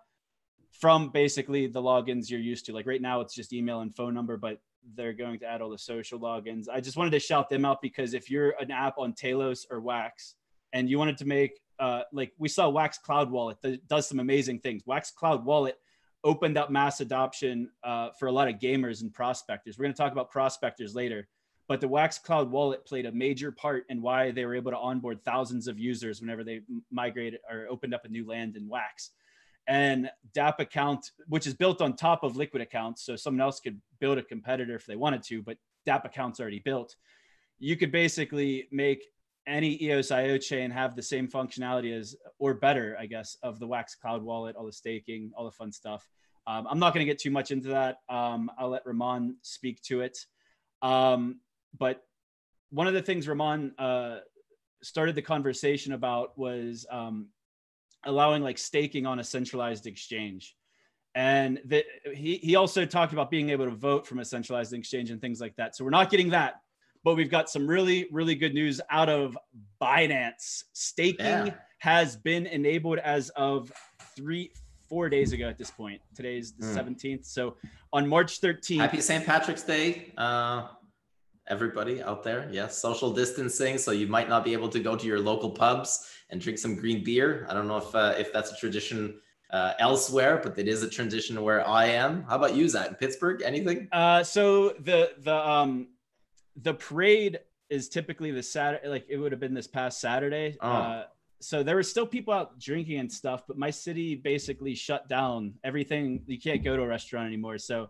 [0.72, 2.74] from basically the logins you're used to.
[2.74, 4.60] Like right now, it's just email and phone number, but
[4.94, 6.66] they're going to add all the social logins.
[6.72, 9.80] I just wanted to shout them out because if you're an app on Telos or
[9.82, 10.36] Wax
[10.74, 14.20] and you wanted to make, uh, like we saw Wax Cloud Wallet that does some
[14.20, 14.84] amazing things.
[14.86, 15.78] Wax Cloud Wallet
[16.24, 19.78] opened up mass adoption uh, for a lot of gamers and prospectors.
[19.78, 21.28] We're going to talk about prospectors later
[21.68, 24.78] but the Wax Cloud wallet played a major part in why they were able to
[24.78, 26.62] onboard thousands of users whenever they
[26.92, 29.12] migrated or opened up a new land in Wax.
[29.68, 33.82] And DApp account, which is built on top of Liquid accounts, so someone else could
[34.00, 35.58] build a competitor if they wanted to, but
[35.88, 36.96] DApp account's already built.
[37.58, 39.04] You could basically make
[39.48, 43.68] any EOS IO chain have the same functionality as, or better, I guess, of the
[43.68, 46.08] Wax Cloud wallet, all the staking, all the fun stuff.
[46.48, 47.98] Um, I'm not going to get too much into that.
[48.10, 50.18] Um, I'll let Ramon speak to it.
[50.82, 51.40] Um,
[51.78, 52.04] but
[52.70, 54.20] one of the things Ramon uh,
[54.84, 57.28] started the conversation about was um,
[58.06, 60.56] allowing like staking on a centralized exchange.
[61.16, 65.12] and the, he he also talked about being able to vote from a centralized exchange
[65.12, 65.76] and things like that.
[65.76, 66.62] So we're not getting that,
[67.06, 69.38] but we've got some really really good news out of
[69.82, 70.64] Binance.
[70.74, 71.54] Staking yeah.
[71.78, 73.72] has been enabled as of
[74.16, 74.52] three
[74.90, 76.02] four days ago at this point.
[76.16, 76.96] Today's the mm.
[76.96, 77.26] 17th.
[77.26, 77.56] So
[77.94, 78.78] on March 13th.
[78.78, 79.26] Happy St.
[79.26, 80.14] Patrick's Day.
[80.18, 80.68] Uh,
[81.48, 82.50] everybody out there.
[82.52, 83.78] Yes, social distancing.
[83.78, 86.76] So you might not be able to go to your local pubs and drink some
[86.76, 87.46] green beer.
[87.50, 89.20] I don't know if uh, if that's a tradition
[89.52, 92.24] uh, elsewhere, but it is a tradition where I am.
[92.24, 92.90] How about you, Zach?
[92.90, 93.88] In Pittsburgh, anything?
[93.92, 95.88] Uh, so the the um
[96.62, 97.40] the parade
[97.70, 98.88] is typically the Saturday.
[98.88, 100.58] Like it would have been this past Saturday.
[100.62, 100.70] Oh.
[100.70, 101.04] Uh,
[101.42, 105.54] so there were still people out drinking and stuff, but my city basically shut down
[105.64, 106.24] everything.
[106.28, 107.58] You can't go to a restaurant anymore.
[107.58, 107.90] So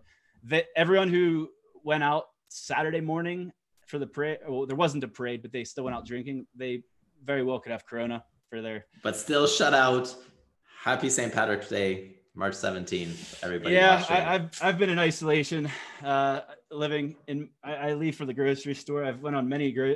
[0.75, 1.49] everyone who
[1.84, 3.51] went out Saturday morning
[3.86, 6.47] for the parade, well, there wasn't a parade, but they still went out drinking.
[6.56, 6.84] They
[7.23, 8.88] very well could have Corona for their.
[9.04, 10.13] But still shut out.
[10.84, 11.34] Happy St.
[11.34, 13.76] Patrick's Day, March 17th, everybody.
[13.76, 15.69] Yeah, I, have I've been in isolation,
[16.04, 17.50] uh, living in.
[17.63, 19.06] I, I, leave for the grocery store.
[19.06, 19.95] I've went on many gro-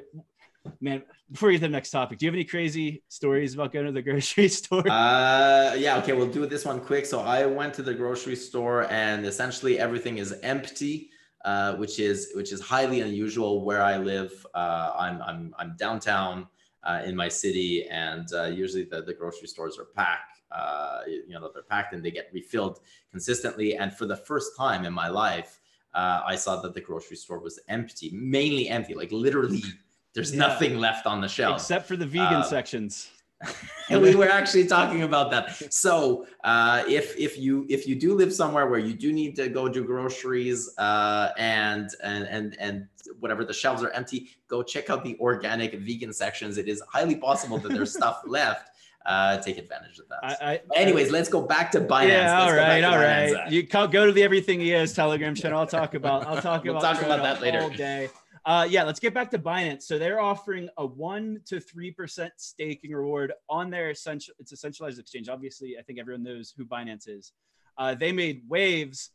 [0.81, 3.71] man before we get to the next topic do you have any crazy stories about
[3.71, 7.45] going to the grocery store uh yeah okay we'll do this one quick so i
[7.45, 11.09] went to the grocery store and essentially everything is empty
[11.45, 16.45] uh, which is which is highly unusual where i live uh, i'm i'm i'm downtown
[16.83, 21.29] uh, in my city and uh, usually the, the grocery stores are packed uh, you
[21.29, 22.79] know they're packed and they get refilled
[23.11, 25.59] consistently and for the first time in my life
[25.93, 29.63] uh, i saw that the grocery store was empty mainly empty like literally
[30.13, 30.39] there's yeah.
[30.39, 33.09] nothing left on the shelf except for the vegan uh, sections.
[33.89, 35.73] and we were actually talking about that.
[35.73, 39.47] So uh, if if you if you do live somewhere where you do need to
[39.47, 42.87] go do groceries uh, and and and and
[43.19, 46.57] whatever the shelves are empty, go check out the organic vegan sections.
[46.57, 48.71] It is highly possible that there's stuff left.
[49.09, 50.19] Uh, take advantage of that.
[50.23, 52.09] I, I, Anyways, I, let's go back to Binance.
[52.09, 53.51] Yeah, all right, all right.
[53.51, 55.59] You go to the Everything Is Telegram channel.
[55.59, 56.27] I'll talk about.
[56.27, 56.95] I'll talk we'll about.
[56.95, 57.59] Talk about that later.
[57.59, 58.09] All day.
[58.45, 59.81] Uh, yeah, let's get back to Binance.
[59.83, 64.35] So they're offering a one to three percent staking reward on their essential.
[64.37, 65.27] It's a centralized exchange.
[65.27, 67.33] Obviously, I think everyone knows who Binance is.
[67.79, 69.09] Uh, they made waves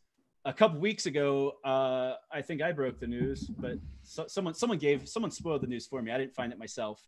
[0.44, 1.52] a couple weeks ago.
[1.64, 5.68] Uh, I think I broke the news, but so, someone someone gave someone spoiled the
[5.68, 6.10] news for me.
[6.10, 7.00] I didn't find it myself.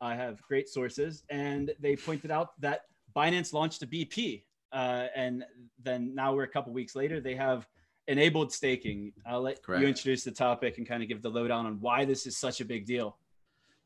[0.00, 2.82] I have great sources, and they pointed out that
[3.16, 5.44] Binance launched a BP, uh, and
[5.82, 7.20] then now we're a couple weeks later.
[7.20, 7.66] They have
[8.08, 9.12] enabled staking.
[9.26, 9.82] I'll let Correct.
[9.82, 12.60] you introduce the topic and kind of give the lowdown on why this is such
[12.60, 13.16] a big deal.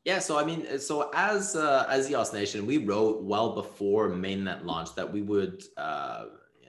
[0.05, 4.65] Yeah, so I mean, so as uh, as EOS Nation, we wrote well before mainnet
[4.65, 5.63] launched that we would.
[5.77, 6.25] Uh,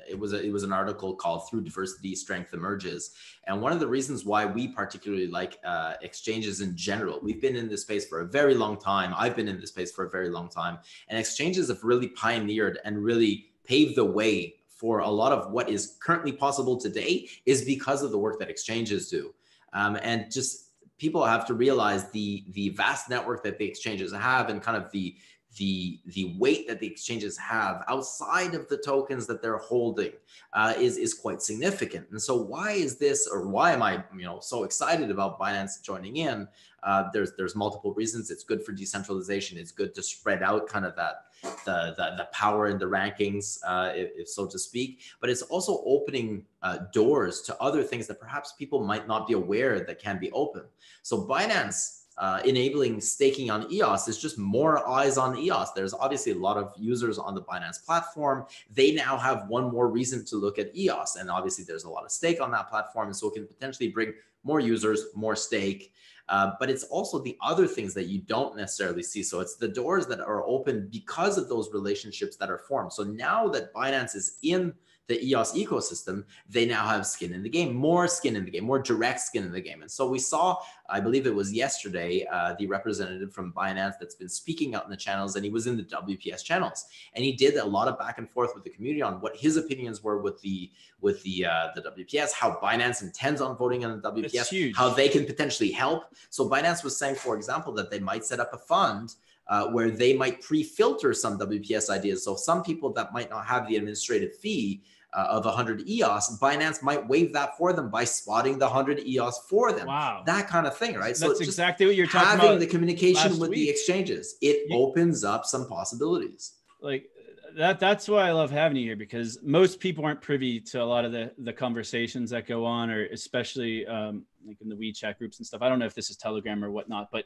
[0.09, 3.13] it was a, it was an article called "Through Diversity, Strength Emerges,"
[3.47, 7.21] and one of the reasons why we particularly like uh, exchanges in general.
[7.23, 9.15] We've been in this space for a very long time.
[9.17, 12.79] I've been in this space for a very long time, and exchanges have really pioneered
[12.85, 17.65] and really paved the way for a lot of what is currently possible today is
[17.65, 19.35] because of the work that exchanges do.
[19.75, 24.49] Um, and just people have to realize the the vast network that the exchanges have
[24.49, 25.17] and kind of the
[25.57, 30.13] the the weight that the exchanges have outside of the tokens that they're holding
[30.53, 32.07] uh, is is quite significant.
[32.11, 35.83] And so, why is this, or why am I, you know, so excited about Binance
[35.83, 36.47] joining in?
[36.83, 38.31] Uh, there's there's multiple reasons.
[38.31, 39.59] It's good for decentralization.
[39.59, 41.25] It's good to spread out kind of that
[41.65, 45.01] the the, the power in the rankings, uh, if, if, so to speak.
[45.21, 49.35] But it's also opening uh, doors to other things that perhaps people might not be
[49.35, 50.63] aware that can be open.
[51.03, 55.73] So Binance uh, enabling staking on EOS is just more eyes on EOS.
[55.73, 58.45] There's obviously a lot of users on the Binance platform.
[58.71, 61.17] They now have one more reason to look at EOS.
[61.17, 63.07] And obviously, there's a lot of stake on that platform.
[63.07, 64.13] And so it can potentially bring
[64.45, 65.95] more users, more stake.
[66.29, 69.23] Uh, but it's also the other things that you don't necessarily see.
[69.23, 72.93] So it's the doors that are open because of those relationships that are formed.
[72.93, 74.75] So now that Binance is in
[75.11, 78.65] the EOS ecosystem, they now have skin in the game, more skin in the game,
[78.65, 79.83] more direct skin in the game.
[79.83, 84.15] And so we saw, I believe it was yesterday, uh, the representative from Binance that's
[84.15, 87.33] been speaking out in the channels, and he was in the WPS channels, and he
[87.33, 90.19] did a lot of back and forth with the community on what his opinions were
[90.23, 90.71] with the
[91.01, 95.09] with the uh, the WPS, how Binance intends on voting on the WPS, how they
[95.09, 96.05] can potentially help.
[96.29, 99.17] So Binance was saying, for example, that they might set up a fund.
[99.49, 102.23] Uh, where they might pre-filter some WPS ideas.
[102.23, 104.81] So some people that might not have the administrative fee
[105.13, 109.47] uh, of 100 EOS, Binance might waive that for them by spotting the 100 EOS
[109.49, 109.87] for them.
[109.87, 110.23] Wow.
[110.27, 111.17] That kind of thing, right?
[111.17, 112.47] So that's exactly what you're talking having about.
[112.53, 113.59] Having the communication with week.
[113.59, 116.55] the exchanges, it you, opens up some possibilities.
[116.81, 117.11] Like
[117.57, 120.85] that that's why I love having you here because most people aren't privy to a
[120.85, 125.19] lot of the the conversations that go on, or especially um, like in the WeChat
[125.19, 125.63] groups and stuff.
[125.63, 127.25] I don't know if this is Telegram or whatnot, but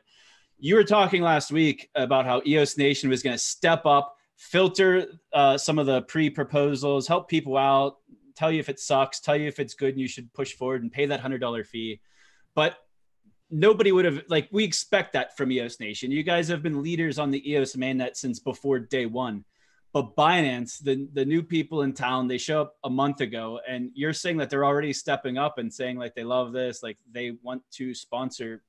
[0.59, 5.07] you were talking last week about how EOS Nation was going to step up filter
[5.33, 7.97] uh, some of the pre proposals, help people out,
[8.35, 10.83] tell you if it sucks, tell you if it's good and you should push forward
[10.83, 12.01] and pay that $100 fee.
[12.55, 12.77] But
[13.51, 16.11] nobody would have like we expect that from EOS Nation.
[16.11, 19.45] You guys have been leaders on the EOS mainnet since before day one.
[19.93, 23.91] But Binance, the the new people in town, they show up a month ago, and
[23.95, 27.37] you're saying that they're already stepping up and saying like they love this, like they
[27.43, 28.63] want to sponsor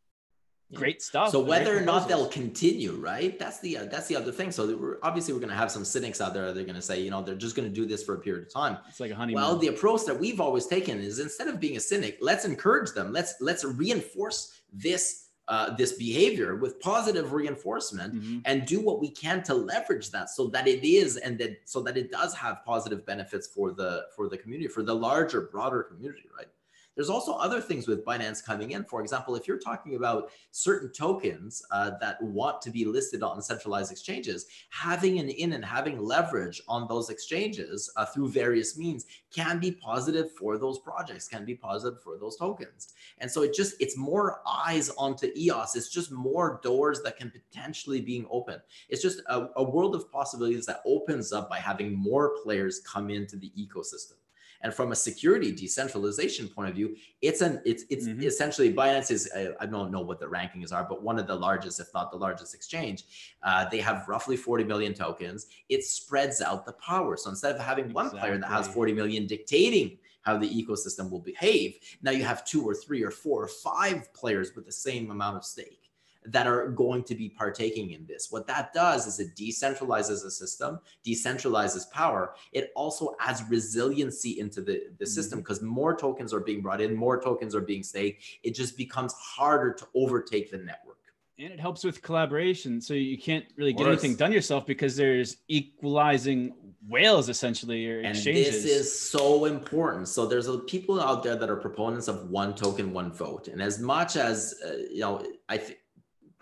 [0.73, 1.29] great stuff.
[1.29, 3.37] So whether or not they'll continue, right?
[3.37, 4.51] That's the uh, that's the other thing.
[4.51, 6.51] So we're, obviously we're going to have some cynics out there.
[6.53, 8.47] They're going to say, you know, they're just going to do this for a period
[8.47, 8.77] of time.
[8.89, 9.41] It's like a honeymoon.
[9.41, 12.91] Well, the approach that we've always taken is instead of being a cynic, let's encourage
[12.93, 13.13] them.
[13.13, 15.21] Let's let's reinforce this.
[15.47, 18.39] Uh, this behavior with positive reinforcement mm-hmm.
[18.45, 21.83] and do what we can to leverage that so that it is and that so
[21.83, 25.83] that it does have positive benefits for the for the community for the larger broader
[25.83, 26.47] community right
[26.95, 28.83] there's also other things with Binance coming in.
[28.85, 33.41] For example, if you're talking about certain tokens uh, that want to be listed on
[33.41, 39.05] centralized exchanges, having an in and having leverage on those exchanges uh, through various means
[39.33, 42.93] can be positive for those projects, can be positive for those tokens.
[43.19, 45.75] And so it just, it's more eyes onto EOS.
[45.75, 48.61] It's just more doors that can potentially being open.
[48.87, 53.09] It's just a, a world of possibilities that opens up by having more players come
[53.09, 54.13] into the ecosystem.
[54.61, 58.21] And from a security decentralization point of view, it's an it's it's mm-hmm.
[58.21, 61.79] essentially Binance is I don't know what the rankings are, but one of the largest,
[61.79, 63.03] if not the largest exchange.
[63.43, 65.47] Uh, they have roughly 40 million tokens.
[65.69, 67.17] It spreads out the power.
[67.17, 68.19] So instead of having one exactly.
[68.21, 72.67] player that has 40 million dictating how the ecosystem will behave, now you have two
[72.67, 75.84] or three or four or five players with the same amount of stake
[76.27, 78.31] that are going to be partaking in this.
[78.31, 82.35] What that does is it decentralizes the system, decentralizes power.
[82.51, 85.05] It also adds resiliency into the, the mm-hmm.
[85.05, 88.23] system because more tokens are being brought in, more tokens are being staked.
[88.43, 90.95] It just becomes harder to overtake the network.
[91.37, 92.79] And it helps with collaboration.
[92.79, 96.53] So you can't really get anything done yourself because there's equalizing
[96.87, 98.63] whales essentially or and exchanges.
[98.63, 100.07] this is so important.
[100.07, 103.49] So there's a, people out there that are proponents of one token, one vote.
[103.49, 105.79] And as much as, uh, you know, I think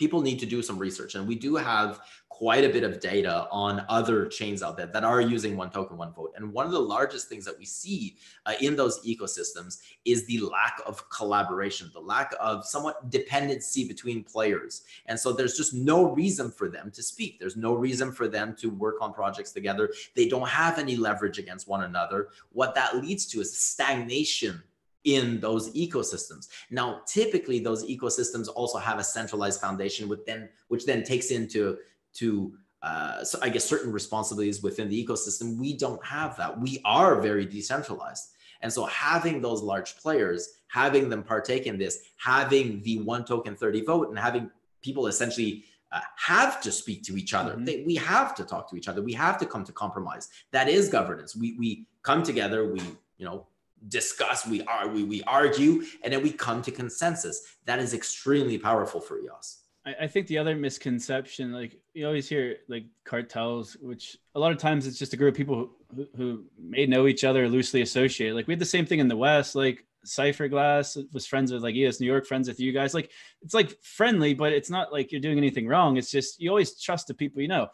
[0.04, 1.16] people need to do some research.
[1.16, 5.06] And we do have quite a bit of data on other chains out there that
[5.06, 6.34] are using one token, one vote.
[6.36, 10.40] And one of the largest things that we see uh, in those ecosystems is the
[10.40, 14.84] lack of collaboration, the lack of somewhat dependency between players.
[15.06, 17.40] And so there's just no reason for them to speak.
[17.40, 19.90] There's no reason for them to work on projects together.
[20.16, 22.28] They don't have any leverage against one another.
[22.52, 24.62] What that leads to is stagnation
[25.04, 26.48] in those ecosystems.
[26.72, 31.78] Now, typically those ecosystems also have a centralized foundation with then which then takes into
[32.16, 35.58] to uh, so I guess certain responsibilities within the ecosystem.
[35.58, 36.60] We don't have that.
[36.60, 38.34] We are very decentralized.
[38.62, 43.56] And so having those large players, having them partake in this, having the one token
[43.56, 44.52] 30 vote and having
[44.82, 47.52] people essentially uh, have to speak to each other.
[47.52, 47.66] Mm-hmm.
[47.66, 49.02] They, we have to talk to each other.
[49.02, 50.30] We have to come to compromise.
[50.52, 51.36] That is governance.
[51.36, 52.82] We, we come together, we,
[53.18, 53.48] you know,
[53.88, 57.42] discuss, we are we, we argue, and then we come to consensus.
[57.66, 59.60] That is extremely powerful for EOS.
[59.86, 64.52] I, I think the other misconception, like you always hear like cartels, which a lot
[64.52, 67.82] of times it's just a group of people who, who may know each other, loosely
[67.82, 68.36] associated.
[68.36, 71.76] Like we had the same thing in the West, like Cypherglass was friends with like
[71.76, 72.94] EOS New York, friends with you guys.
[72.94, 73.12] Like
[73.42, 75.98] it's like friendly, but it's not like you're doing anything wrong.
[75.98, 77.68] It's just you always trust the people you know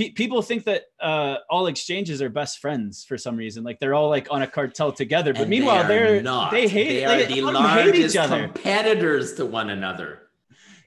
[0.00, 3.62] pe- people think that uh, all exchanges are best friends for some reason.
[3.62, 6.50] Like they're all like on a cartel together, but and meanwhile they are not.
[6.50, 6.88] They hate.
[6.88, 10.22] They are they, the largest competitors to one another.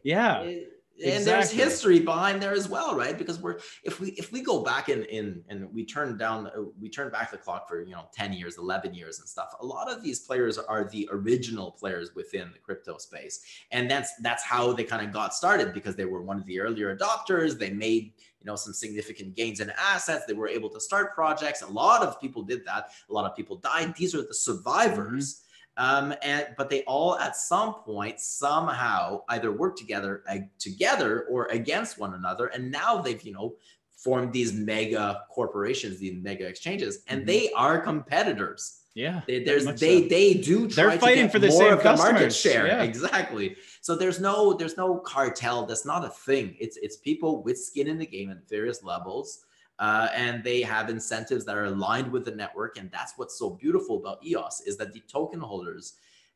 [0.03, 0.41] Yeah.
[0.41, 1.57] It, and exactly.
[1.57, 4.89] there's history behind there as well right because we're if we if we go back
[4.89, 6.49] in in and we turn down
[6.79, 9.65] we turn back the clock for you know 10 years 11 years and stuff a
[9.65, 13.41] lot of these players are the original players within the crypto space
[13.71, 16.59] and that's that's how they kind of got started because they were one of the
[16.59, 18.13] earlier adopters they made
[18.43, 20.25] you know some significant gains in assets.
[20.25, 21.61] They were able to start projects.
[21.61, 22.91] A lot of people did that.
[23.09, 23.95] A lot of people died.
[23.95, 25.35] These are the survivors.
[25.35, 25.43] Mm-hmm.
[25.75, 31.45] Um, and but they all at some point somehow either work together uh, together or
[31.47, 32.47] against one another.
[32.47, 33.55] And now they've you know
[33.95, 36.99] formed these mega corporations these mega exchanges.
[37.07, 37.27] And mm-hmm.
[37.27, 40.07] they are competitors yeah they, there's they so.
[40.07, 42.83] they do try they're fighting for the same of the market share yeah.
[42.83, 47.57] exactly so there's no there's no cartel that's not a thing it's it's people with
[47.57, 49.45] skin in the game at various levels
[49.79, 52.77] uh, and they have incentives that are aligned with the network.
[52.77, 55.93] And that's what's so beautiful about EOS is that the token holders,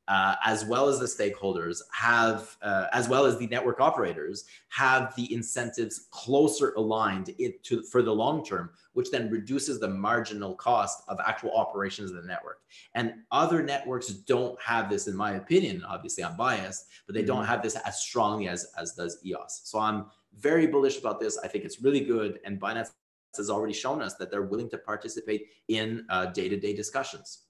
[0.08, 5.16] uh, as well as the stakeholders, have, uh, as well as the network operators, have
[5.16, 10.56] the incentives closer aligned it to, for the long term, which then reduces the marginal
[10.56, 12.62] cost of actual operations of the network.
[12.96, 15.84] And other networks don't have this, in my opinion.
[15.88, 17.28] Obviously, I'm biased, but they mm-hmm.
[17.28, 19.62] don't have this as strongly as as does EOS.
[19.66, 20.08] So I'm
[20.40, 21.38] very bullish about this.
[21.38, 22.90] I think it's really good, and Binance
[23.36, 27.44] has already shown us that they're willing to participate in uh, day-to-day discussions.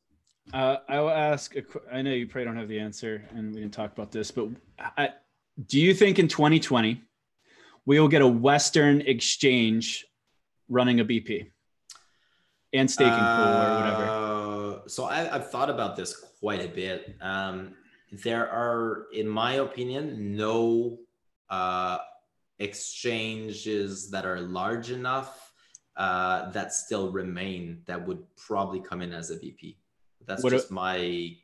[0.51, 1.55] Uh, I will ask.
[1.55, 4.31] A, I know you probably don't have the answer, and we didn't talk about this,
[4.31, 4.49] but
[4.97, 5.11] I,
[5.65, 7.01] do you think in 2020
[7.85, 10.07] we will get a Western exchange
[10.70, 11.51] running a BP
[12.74, 14.84] and staking uh, pool or whatever?
[14.84, 17.15] Uh, so I, have thought about this quite a bit.
[17.22, 17.74] Um,
[18.11, 20.99] there are, in my opinion, no
[21.49, 21.97] uh,
[22.59, 25.51] exchanges that are large enough
[25.95, 29.78] uh, that still remain that would probably come in as a BP.
[30.26, 31.36] That's what just a, my.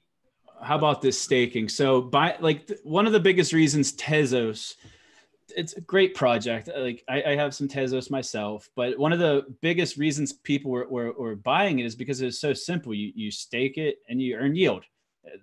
[0.61, 1.69] How about this staking?
[1.69, 4.75] So, by like one of the biggest reasons Tezos,
[5.55, 6.69] it's a great project.
[6.75, 10.87] Like I, I, have some Tezos myself, but one of the biggest reasons people were,
[10.87, 12.93] were, were buying it is because it's so simple.
[12.93, 14.85] You you stake it and you earn yield.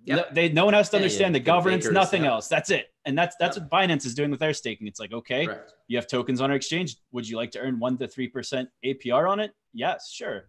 [0.04, 0.34] Yep.
[0.34, 1.40] They no one has to yeah, understand yeah.
[1.40, 2.48] the governance, the nothing else.
[2.48, 2.92] That's it.
[3.06, 4.86] And that's that's what Binance is doing with their staking.
[4.86, 5.72] It's like, okay, Correct.
[5.88, 6.96] you have tokens on our exchange.
[7.12, 9.52] Would you like to earn one to three percent APR on it?
[9.72, 10.48] Yes, sure.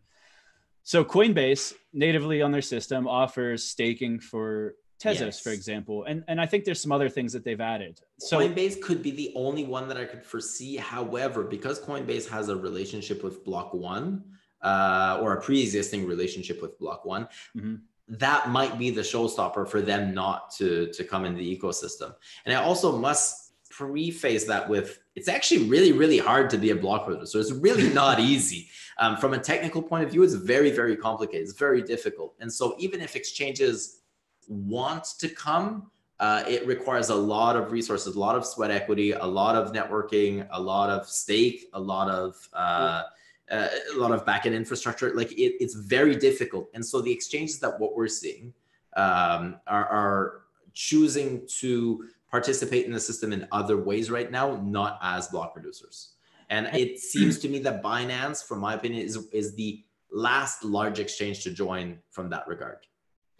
[0.83, 5.39] So Coinbase natively on their system offers staking for Tezos, yes.
[5.39, 7.99] for example, and and I think there's some other things that they've added.
[8.19, 10.75] So Coinbase could be the only one that I could foresee.
[10.77, 14.23] However, because Coinbase has a relationship with Block One,
[14.61, 17.27] uh, or a pre-existing relationship with Block One,
[17.57, 17.75] mm-hmm
[18.11, 22.13] that might be the showstopper for them not to to come in the ecosystem.
[22.45, 26.75] And I also must preface that with it's actually really really hard to be a
[26.75, 27.25] block producer.
[27.25, 28.69] So it's really not easy.
[28.99, 31.43] Um, from a technical point of view, it's very very complicated.
[31.43, 32.35] It's very difficult.
[32.41, 34.00] And so even if exchanges
[34.47, 39.11] want to come, uh, it requires a lot of resources, a lot of sweat equity,
[39.11, 43.03] a lot of networking, a lot of stake, a lot of uh,
[43.49, 45.13] uh, a lot of backend infrastructure.
[45.13, 46.69] Like it, it's very difficult.
[46.73, 48.53] And so the exchanges that what we're seeing
[48.95, 50.41] um, are, are
[50.73, 56.13] choosing to participate in the system in other ways right now, not as block producers.
[56.49, 60.99] And it seems to me that Binance, from my opinion, is, is the last large
[60.99, 62.77] exchange to join from that regard.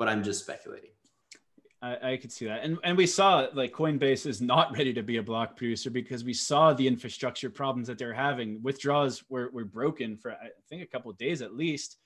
[0.02, 0.90] But I'm just speculating.
[1.80, 2.64] I, I could see that.
[2.64, 6.24] And and we saw like Coinbase is not ready to be a block producer because
[6.24, 8.64] we saw the infrastructure problems that they're having.
[8.64, 11.98] Withdrawals were, were broken for I think a couple days at least.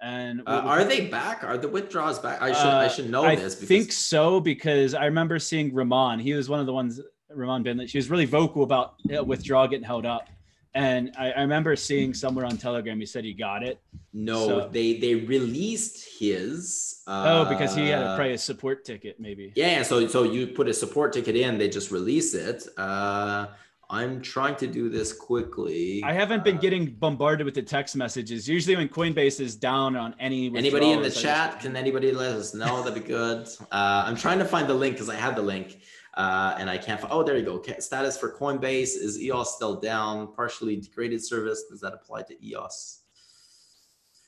[0.00, 1.42] And uh, are they back?
[1.42, 2.40] Are the withdrawals back?
[2.40, 3.60] I should uh, I should know I this.
[3.60, 6.20] I think so because I remember seeing Ramon.
[6.20, 7.84] He was one of the ones Ramon Bin.
[7.88, 8.94] She was really vocal about
[9.26, 10.28] withdrawal getting held up.
[10.74, 13.78] And I, I, remember seeing somewhere on Telegram he said he got it.
[14.14, 17.02] No, so, they they released his.
[17.06, 19.52] Uh, oh, because he had a, probably a support ticket, maybe.
[19.54, 22.66] Yeah, so so you put a support ticket in, they just release it.
[22.78, 23.48] Uh,
[23.92, 26.02] I'm trying to do this quickly.
[26.02, 28.48] I haven't been uh, getting bombarded with the text messages.
[28.48, 32.54] Usually, when Coinbase is down on any anybody in the chat, can anybody let us
[32.54, 32.82] know?
[32.82, 33.46] That'd be good.
[33.70, 35.80] Uh, I'm trying to find the link because I had the link.
[36.14, 37.62] Uh, and I can't find, oh, there you go.
[37.78, 38.96] Status for Coinbase.
[38.96, 40.32] Is EOS still down?
[40.34, 41.64] Partially degraded service.
[41.70, 43.00] Does that apply to EOS?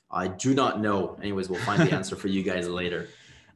[0.09, 1.17] I do not know.
[1.21, 3.07] Anyways, we'll find the answer for you guys later.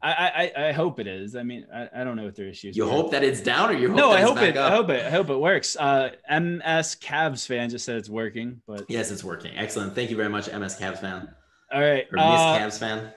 [0.02, 1.36] I, I, I hope it is.
[1.36, 2.78] I mean, I, I don't know what their issues.
[2.78, 4.12] You hope that it's down, or you hope no?
[4.12, 4.56] I hope it.
[4.56, 4.72] Up?
[4.72, 5.06] I hope it.
[5.06, 5.76] I hope it works.
[5.76, 9.58] Uh, MS Cavs fan just said it's working, but yes, it's working.
[9.58, 9.96] Excellent.
[9.96, 11.28] Thank you very much, MS Cavs fan.
[11.72, 13.12] All right, or Miss uh, Cavs fan.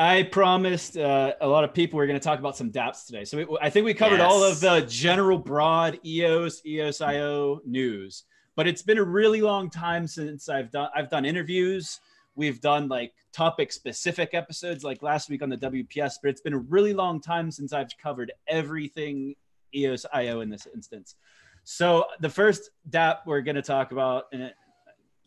[0.00, 3.04] I promised uh, a lot of people we are going to talk about some DApps
[3.04, 3.26] today.
[3.26, 4.32] So we, I think we covered yes.
[4.32, 8.24] all of the general broad EOS, EOSIO news.
[8.56, 12.00] But it's been a really long time since I've done I've done interviews.
[12.34, 16.54] We've done like topic specific episodes like last week on the WPS, but it's been
[16.54, 19.34] a really long time since I've covered everything
[19.76, 21.16] EOSIO in this instance.
[21.64, 24.32] So the first DApp we're going to talk about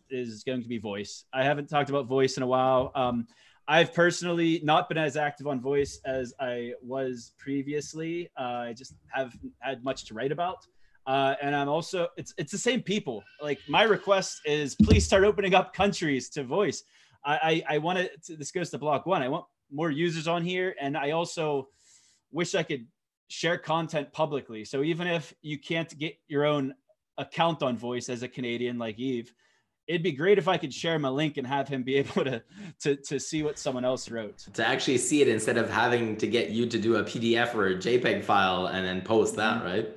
[0.10, 1.26] is going to be voice.
[1.32, 2.92] I haven't talked about voice in a while.
[2.96, 3.28] Um,
[3.68, 8.30] I've personally not been as active on voice as I was previously.
[8.38, 10.66] Uh, I just haven't had much to write about.
[11.06, 13.24] Uh, and I'm also it's it's the same people.
[13.42, 16.84] Like my request is please start opening up countries to voice.
[17.26, 19.22] I I, I want to this goes to block one.
[19.22, 21.68] I want more users on here, and I also
[22.32, 22.88] wish I could
[23.28, 24.64] share content publicly.
[24.64, 26.74] So even if you can't get your own
[27.18, 29.34] account on voice as a Canadian like Yves,
[29.88, 32.44] it'd be great if I could share my link and have him be able to,
[32.82, 34.40] to to see what someone else wrote.
[34.54, 37.68] To actually see it instead of having to get you to do a PDF or
[37.68, 39.66] a JPEG file and then post that, mm-hmm.
[39.66, 39.90] right?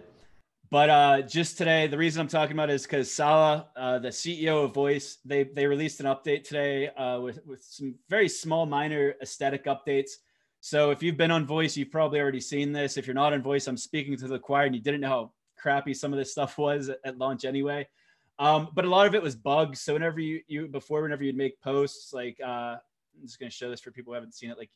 [0.68, 4.64] But uh, just today, the reason I'm talking about is because Salah, uh, the CEO
[4.64, 9.14] of Voice, they they released an update today uh, with with some very small, minor
[9.22, 10.10] aesthetic updates.
[10.60, 12.96] So if you've been on Voice, you've probably already seen this.
[12.96, 15.32] If you're not on Voice, I'm speaking to the choir, and you didn't know how
[15.56, 17.86] crappy some of this stuff was at, at launch anyway.
[18.38, 19.80] Um, but a lot of it was bugs.
[19.80, 23.70] So whenever you you before whenever you'd make posts, like uh, I'm just gonna show
[23.70, 24.70] this for people who haven't seen it, like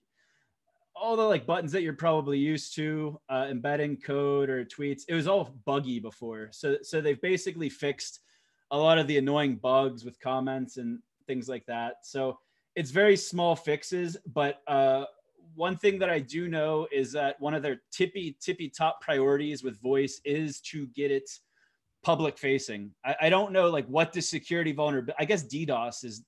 [0.94, 5.02] all the like buttons that you're probably used to, uh, embedding code or tweets.
[5.08, 6.48] It was all buggy before.
[6.52, 8.20] So so they've basically fixed
[8.70, 11.96] a lot of the annoying bugs with comments and things like that.
[12.04, 12.38] So
[12.76, 15.04] it's very small fixes, but uh,
[15.54, 19.62] one thing that I do know is that one of their tippy tippy top priorities
[19.62, 21.28] with voice is to get it
[22.02, 22.92] public facing.
[23.04, 25.16] I, I don't know like what the security vulnerability.
[25.18, 26.24] I guess DDoS is.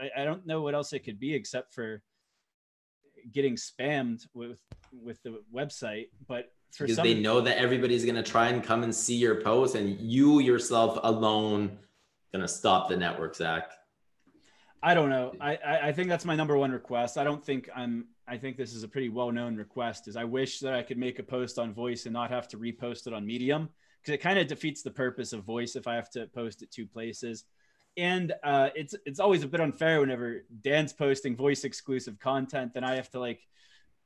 [0.00, 2.02] I, I don't know what else it could be except for
[3.32, 4.58] getting spammed with
[4.92, 8.82] with the website, but for because some, they know that everybody's gonna try and come
[8.82, 11.78] and see your post, and you yourself alone
[12.32, 13.70] gonna stop the network, Zach.
[14.82, 15.34] I don't know.
[15.40, 17.18] I, I think that's my number one request.
[17.18, 18.06] I don't think I'm.
[18.26, 20.08] I think this is a pretty well known request.
[20.08, 22.56] Is I wish that I could make a post on Voice and not have to
[22.56, 23.68] repost it on Medium
[24.00, 26.70] because it kind of defeats the purpose of Voice if I have to post it
[26.70, 27.44] two places.
[27.96, 32.84] And uh, it's it's always a bit unfair whenever Dan's posting Voice exclusive content, then
[32.84, 33.40] I have to like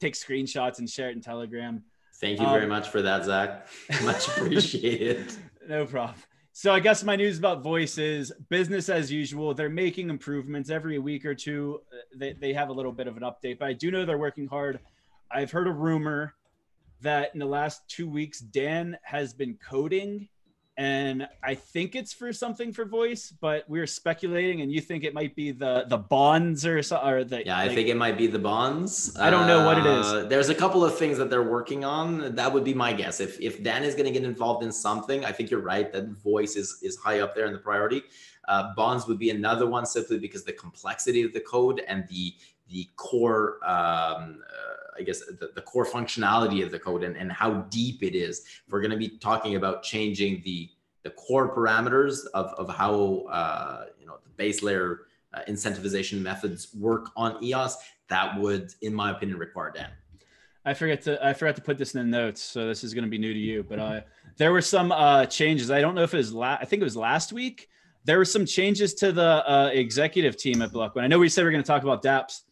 [0.01, 1.83] take screenshots and share it in Telegram.
[2.21, 3.67] Thank you very um, much for that, Zach.
[4.05, 5.35] Much appreciated.
[5.69, 6.17] no problem.
[6.53, 9.55] So I guess my news about voice is business as usual.
[9.55, 11.81] They're making improvements every week or two.
[11.93, 14.17] Uh, they, they have a little bit of an update, but I do know they're
[14.17, 14.79] working hard.
[15.33, 16.35] I've heard a rumor
[17.05, 20.29] that in the last two weeks, Dan has been coding
[20.77, 25.05] and I think it's for something for voice, but we are speculating, and you think
[25.05, 27.97] it might be the the bonds or so, or the yeah, I like, think it
[27.97, 29.17] might be the bonds.
[29.19, 30.07] I don't know what it is.
[30.07, 32.35] Uh, there's a couple of things that they're working on.
[32.35, 33.21] That would be my guess.
[33.21, 36.09] If if Dan is going to get involved in something, I think you're right that
[36.09, 38.03] voice is is high up there in the priority.
[38.49, 42.35] Uh, bonds would be another one simply because the complexity of the code and the
[42.69, 47.33] the core um, uh, I guess the, the, core functionality of the code and, and
[47.33, 48.41] how deep it is.
[48.67, 50.71] If we're going to be talking about changing the
[51.03, 55.03] the core parameters of, of how uh, you know the base layer
[55.35, 57.77] uh, incentivization methods work on EOS,
[58.09, 59.91] that would, in my opinion, require Dan.
[60.65, 63.05] I forget to I forgot to put this in the notes, so this is going
[63.05, 63.63] to be new to you.
[63.63, 64.01] But uh,
[64.39, 65.71] there were some uh, changes.
[65.71, 67.69] I don't know if it was la- I think it was last week.
[68.05, 71.05] There were some changes to the uh, executive team at Block One.
[71.05, 72.43] I know we said we are going to talk about DApps,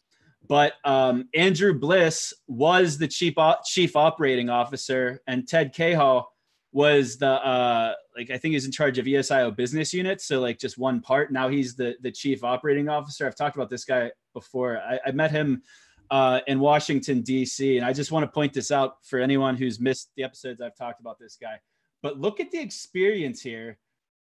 [0.49, 3.34] but um, Andrew Bliss was the chief
[3.64, 6.28] chief operating officer, and Ted Cahill
[6.72, 10.59] was the uh, like I think he's in charge of EOSIO business units, so like
[10.59, 11.32] just one part.
[11.32, 13.26] Now he's the the chief operating officer.
[13.26, 14.78] I've talked about this guy before.
[14.78, 15.62] I, I met him
[16.11, 19.80] uh, in Washington D.C., and I just want to point this out for anyone who's
[19.80, 21.61] missed the episodes I've talked about this guy.
[22.03, 23.78] But look at the experience here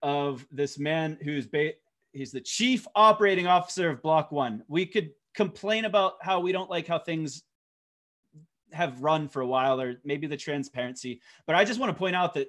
[0.01, 1.73] of this man who's ba-
[2.11, 4.63] he's the chief operating officer of Block One.
[4.67, 7.43] We could complain about how we don't like how things
[8.71, 12.15] have run for a while or maybe the transparency but i just want to point
[12.15, 12.47] out that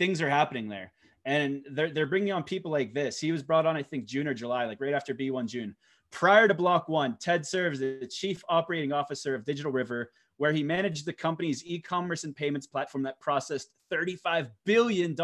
[0.00, 0.92] things are happening there.
[1.26, 3.20] And they're, they're bringing on people like this.
[3.20, 5.76] He was brought on i think june or july like right after b1 june.
[6.10, 10.52] Prior to block one ted serves as the chief operating officer of digital river where
[10.52, 15.14] he managed the company's e-commerce and payments platform that processed $35 billion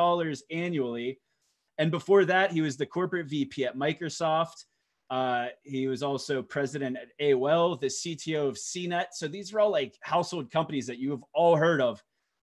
[0.50, 1.18] annually.
[1.78, 4.66] And before that he was the corporate vp at microsoft
[5.10, 9.06] uh, he was also president at AOL, the CTO of CNET.
[9.12, 12.02] So these are all like household companies that you have all heard of.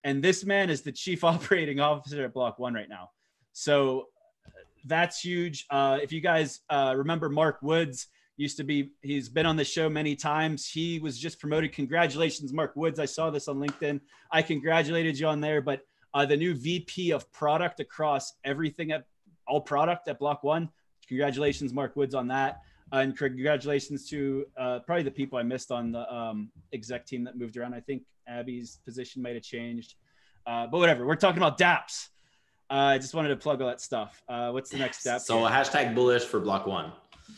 [0.04, 3.10] And this man is the chief operating officer at Block One right now.
[3.52, 4.06] So
[4.84, 5.66] that's huge.
[5.70, 9.64] Uh, if you guys uh, remember Mark Woods, used to be, he's been on the
[9.64, 10.68] show many times.
[10.68, 11.72] He was just promoted.
[11.72, 12.98] Congratulations, Mark Woods.
[12.98, 14.00] I saw this on LinkedIn.
[14.32, 15.60] I congratulated you on there.
[15.60, 15.82] But
[16.14, 19.06] uh, the new VP of product across everything at
[19.46, 20.68] all product at Block One
[21.06, 22.60] congratulations, Mark Woods, on that.
[22.92, 27.24] Uh, and congratulations to uh, probably the people I missed on the um, exec team
[27.24, 27.74] that moved around.
[27.74, 29.94] I think Abby's position might have changed,
[30.46, 31.06] uh, but whatever.
[31.06, 32.08] We're talking about DApps.
[32.70, 34.22] Uh, I just wanted to plug all that stuff.
[34.28, 35.20] Uh, what's the next step?
[35.20, 36.92] So hashtag bullish for block one.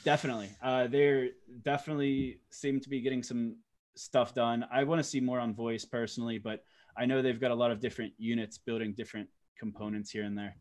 [0.05, 0.51] Definitely.
[0.63, 1.31] Uh, they're
[1.63, 3.57] definitely seem to be getting some
[3.95, 4.67] stuff done.
[4.71, 6.65] I want to see more on voice personally, but
[6.97, 10.57] I know they've got a lot of different units building different components here and there.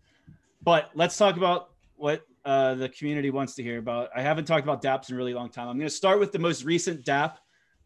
[0.64, 4.10] But let's talk about what uh, the community wants to hear about.
[4.16, 5.68] I haven't talked about DApps in a really long time.
[5.68, 7.38] I'm going to start with the most recent DApp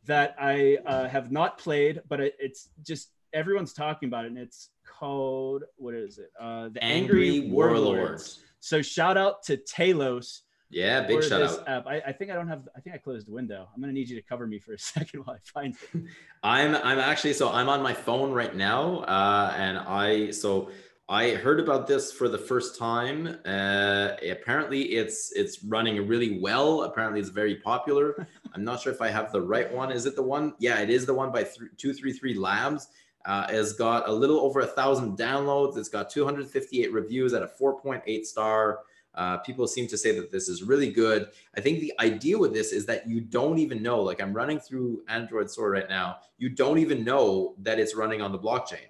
[0.05, 4.38] that I uh, have not played, but it, it's just everyone's talking about it, and
[4.38, 6.32] it's called what is it?
[6.39, 7.86] Uh, the Angry, Angry Warlords.
[7.86, 8.39] Warlords.
[8.60, 10.41] So shout out to Telos.
[10.72, 11.68] Yeah, big shout out.
[11.68, 11.88] App.
[11.88, 12.68] I, I, think I don't have.
[12.76, 13.68] I think I closed the window.
[13.74, 16.01] I'm gonna need you to cover me for a second while I find it.
[16.43, 20.70] I'm I'm actually so I'm on my phone right now, uh, and I so
[21.12, 23.39] I heard about this for the first time.
[23.43, 26.84] Uh, apparently, it's it's running really well.
[26.84, 28.28] Apparently, it's very popular.
[28.53, 29.91] I'm not sure if I have the right one.
[29.91, 30.53] Is it the one?
[30.60, 31.47] Yeah, it is the one by
[31.78, 32.89] two three three Labs.
[33.26, 35.78] Uh, has got a little over a thousand downloads.
[35.78, 38.80] It's got 258 reviews at a 4.8 star.
[39.14, 41.28] Uh, people seem to say that this is really good.
[41.57, 44.01] I think the idea with this is that you don't even know.
[44.01, 46.18] Like I'm running through Android Store right now.
[46.38, 48.89] You don't even know that it's running on the blockchain.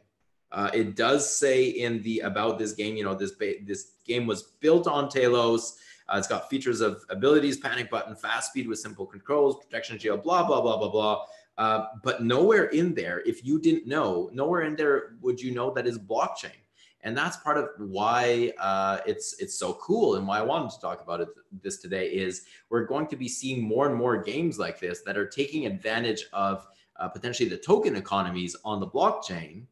[0.52, 3.34] Uh, it does say in the about this game, you know, this
[3.64, 5.78] this game was built on Telos.
[6.08, 10.18] Uh, it's got features of abilities, panic button, fast speed with simple controls, protection geo,
[10.18, 11.26] blah blah blah blah blah.
[11.58, 15.72] Uh, but nowhere in there, if you didn't know, nowhere in there would you know
[15.72, 16.58] that is blockchain.
[17.02, 20.82] And that's part of why uh, it's it's so cool and why I wanted to
[20.82, 21.30] talk about it
[21.62, 25.18] this today is we're going to be seeing more and more games like this that
[25.18, 29.64] are taking advantage of uh, potentially the token economies on the blockchain.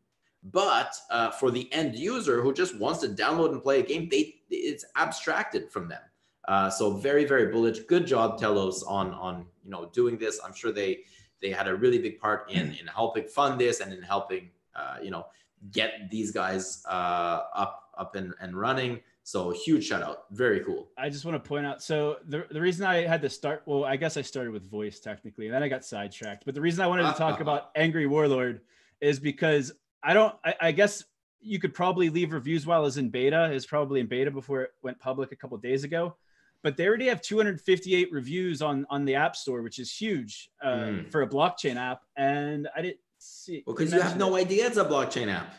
[0.52, 4.08] But uh, for the end user who just wants to download and play a game,
[4.10, 6.02] they it's abstracted from them.
[6.48, 7.80] Uh, so very very bullish.
[7.80, 10.39] Good job Telos on on you know doing this.
[10.45, 11.00] I'm sure they
[11.41, 14.98] they had a really big part in in helping fund this and in helping uh,
[15.02, 15.26] you know
[15.72, 19.02] get these guys uh, up up and, and running.
[19.24, 20.26] So huge shout out.
[20.32, 20.88] Very cool.
[20.98, 21.84] I just want to point out.
[21.84, 25.02] So the, the reason I had to start, well, I guess I started with voice
[25.02, 26.45] technically, and then I got sidetracked.
[26.45, 28.62] But the reason I wanted to talk about Angry Warlord
[29.02, 29.74] is because
[30.08, 31.03] I don't, I, I, guess
[31.41, 34.72] you could probably leave reviews while it's in beta, It's probably in beta before it
[34.82, 36.16] went public a couple days ago.
[36.64, 40.68] But they already have 258 reviews on on the App Store, which is huge uh,
[40.68, 41.12] mm.
[41.12, 42.01] for a blockchain app.
[42.16, 43.64] And I didn't see.
[43.68, 45.53] Well, because you have no idea it's a blockchain app.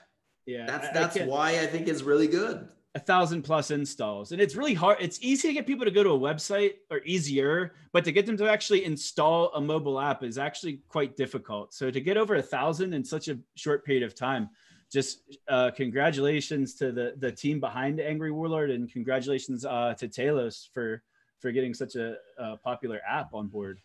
[0.47, 2.69] Yeah, that's that's I why I think it's really good
[2.99, 4.33] a thousand plus installs.
[4.33, 7.01] And it's really hard it's easy to get people to go to a website or
[7.05, 11.73] easier but to get them to actually install a mobile app is actually quite difficult.
[11.73, 14.51] So to get over a thousand in such a short period of time
[14.91, 20.69] just uh, congratulations to the the team behind angry warlord and congratulations uh, to telos
[20.75, 21.03] for
[21.39, 23.81] for getting such a, a popular app on board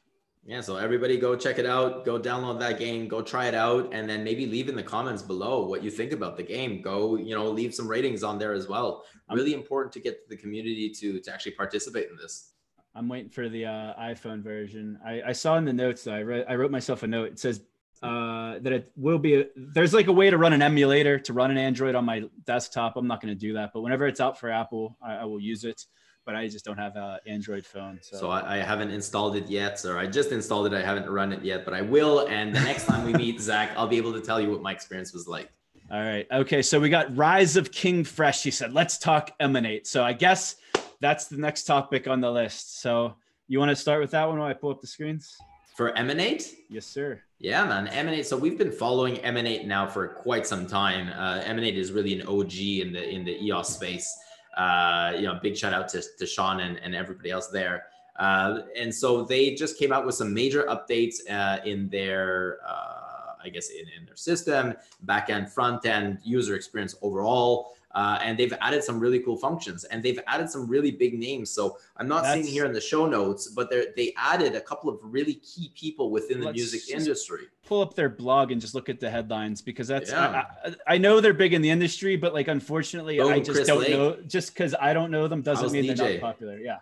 [0.45, 3.93] yeah, so everybody go check it out, go download that game, go try it out,
[3.93, 6.81] and then maybe leave in the comments below what you think about the game.
[6.81, 9.05] Go, you know, leave some ratings on there as well.
[9.31, 12.51] Really important to get the community to to actually participate in this.
[12.93, 14.99] I'm waiting for the uh, iPhone version.
[15.03, 16.13] I, I saw in the notes though.
[16.13, 17.31] I wrote I wrote myself a note.
[17.31, 17.61] It says
[18.03, 19.35] uh, that it will be.
[19.35, 22.23] A, there's like a way to run an emulator to run an Android on my
[22.45, 22.97] desktop.
[22.97, 25.39] I'm not going to do that, but whenever it's out for Apple, I, I will
[25.39, 25.85] use it
[26.25, 27.99] but I just don't have an Android phone.
[28.01, 30.73] So, so I, I, haven't installed it yet, or I just installed it.
[30.73, 32.27] I haven't run it yet, but I will.
[32.27, 34.71] And the next time we meet, Zach, I'll be able to tell you what my
[34.71, 35.49] experience was like.
[35.91, 36.25] All right.
[36.31, 36.61] Okay.
[36.61, 38.41] So we got Rise of King Fresh.
[38.41, 39.85] She said, let's talk Emanate.
[39.85, 40.55] So I guess
[40.99, 42.81] that's the next topic on the list.
[42.81, 43.15] So
[43.47, 45.37] you want to start with that one while I pull up the screens?
[45.75, 46.55] For Emanate?
[46.69, 47.21] Yes, sir.
[47.39, 47.87] Yeah, man.
[47.87, 48.25] Emanate.
[48.25, 51.09] So we've been following Emanate now for quite some time.
[51.09, 54.17] Uh, Emanate is really an OG in the in the EOS space.
[54.57, 57.85] Uh, you know, big shout out to, to Sean and, and everybody else there.
[58.17, 63.33] Uh, and so they just came out with some major updates uh, in their, uh,
[63.43, 67.75] I guess, in, in their system, back end, front end, user experience overall.
[67.93, 71.51] Uh, and they've added some really cool functions and they've added some really big names.
[71.51, 74.61] So I'm not That's, seeing here in the show notes, but they they added a
[74.61, 77.45] couple of really key people within the music industry.
[77.65, 80.45] Pull up their blog and just look at the headlines because that's yeah.
[80.65, 83.67] I, I, know they're big in the industry, but like unfortunately, Boom, I just Chris
[83.67, 83.91] don't Lake.
[83.91, 84.17] know.
[84.27, 85.97] Just because I don't know them doesn't mean DJ.
[85.97, 86.57] they're not popular.
[86.57, 86.77] Yeah.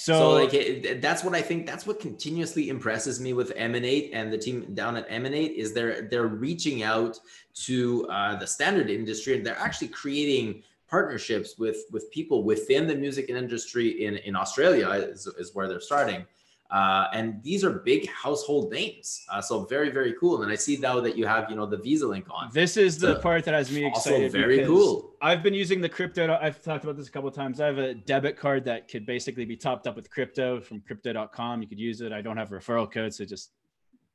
[0.00, 1.66] So, so like that's what I think.
[1.66, 6.02] That's what continuously impresses me with Emanate and the team down at Emanate is they're
[6.02, 7.18] they're reaching out
[7.66, 12.94] to uh, the standard industry and they're actually creating partnerships with with people within the
[12.94, 16.24] music industry in in Australia is, is where they're starting
[16.70, 19.24] uh, and these are big household names.
[19.30, 20.42] Uh, so very, very cool.
[20.42, 22.50] And I see now that you have, you know, the Visa link on.
[22.52, 24.24] This is the so part that has me excited.
[24.24, 25.14] Also very cool.
[25.22, 26.38] I've been using the crypto.
[26.40, 27.60] I've talked about this a couple times.
[27.60, 31.62] I have a debit card that could basically be topped up with crypto from crypto.com.
[31.62, 32.12] You could use it.
[32.12, 33.14] I don't have a referral code.
[33.14, 33.52] So just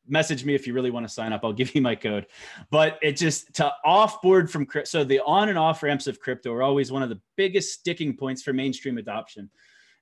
[0.08, 1.41] message me if you really want to sign up.
[1.43, 2.28] I'll give you my code.
[2.70, 4.88] But it just to offboard from crypto.
[4.88, 8.16] So the on and off ramps of crypto are always one of the biggest sticking
[8.16, 9.49] points for mainstream adoption.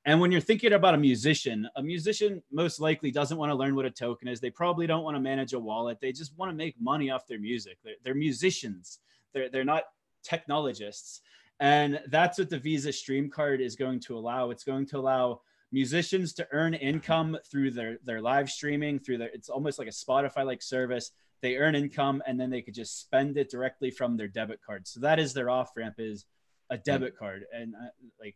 [0.06, 3.76] And when you're thinking about a musician, a musician most likely doesn't want to learn
[3.76, 4.40] what a token is.
[4.40, 6.00] They probably don't want to manage a wallet.
[6.02, 7.78] They just want to make money off their music.
[7.84, 9.00] They're, they're musicians.
[9.34, 9.84] They're, they're not
[10.24, 11.22] technologists.
[11.60, 14.50] And that's what the Visa Stream card is going to allow.
[14.50, 15.42] It's going to allow
[15.72, 19.92] musicians to earn income through their, their live streaming, through their, it's almost like a
[19.92, 21.12] Spotify like service.
[21.44, 24.88] They earn income and then they could just spend it directly from their debit card.
[24.88, 26.26] So that is their off ramp is
[26.72, 27.46] a debit card.
[27.54, 27.90] And uh,
[28.20, 28.36] like,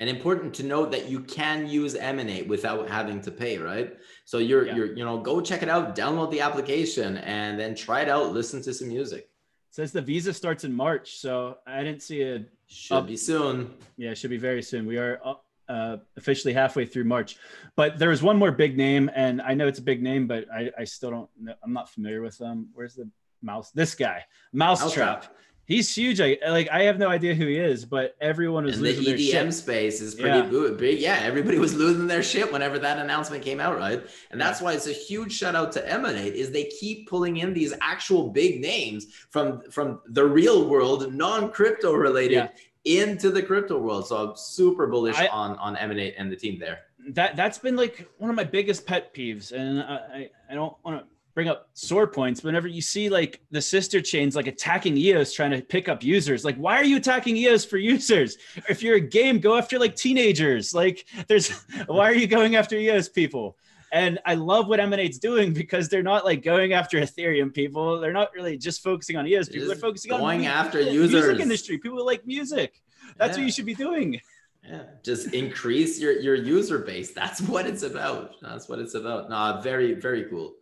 [0.00, 3.96] and important to note that you can use emanate without having to pay right?
[4.24, 4.74] So you're yeah.
[4.74, 8.32] you're you know go check it out download the application and then try it out
[8.32, 9.28] listen to some music.
[9.68, 13.16] It says the visa starts in march so i didn't see it should up, be
[13.16, 13.72] soon.
[13.96, 14.86] Yeah should be very soon.
[14.86, 15.20] We are
[15.68, 17.36] uh, officially halfway through march.
[17.76, 20.46] But there is one more big name and i know it's a big name but
[20.52, 23.08] i, I still don't know i'm not familiar with them where's the
[23.42, 25.24] mouse this guy mousetrap.
[25.24, 25.28] Mouse
[25.70, 26.20] He's huge.
[26.20, 26.68] I like.
[26.70, 29.52] I have no idea who he is, but everyone was and losing the EDM their
[29.52, 30.70] space is pretty yeah.
[30.76, 30.98] big.
[30.98, 34.04] Yeah, everybody was losing their shit whenever that announcement came out, right?
[34.32, 36.34] And that's why it's a huge shout out to Emanate.
[36.34, 41.52] Is they keep pulling in these actual big names from from the real world, non
[41.52, 42.50] crypto related,
[42.84, 43.06] yeah.
[43.06, 44.08] into the crypto world.
[44.08, 46.80] So I'm super bullish I, on on Emanate and the team there.
[47.10, 51.00] That that's been like one of my biggest pet peeves, and I I don't want
[51.00, 52.42] to bring up sore points.
[52.42, 56.44] Whenever you see like the sister chains like attacking EOS trying to pick up users,
[56.44, 58.36] like why are you attacking EOS for users?
[58.68, 60.74] If you're a game, go after like teenagers.
[60.74, 61.50] Like there's
[61.86, 63.56] why are you going after EOS people?
[63.92, 67.98] And I love what Emanate's doing because they're not like going after Ethereum people.
[67.98, 69.66] They're not really just focusing on EOS people.
[69.66, 71.26] They're focusing going on going after users.
[71.26, 72.80] Music industry, people like music.
[73.16, 73.42] That's yeah.
[73.42, 74.20] what you should be doing.
[74.62, 77.12] Yeah, just increase your your user base.
[77.12, 78.34] That's what it's about.
[78.42, 79.30] That's what it's about.
[79.30, 80.52] Nah, very very cool.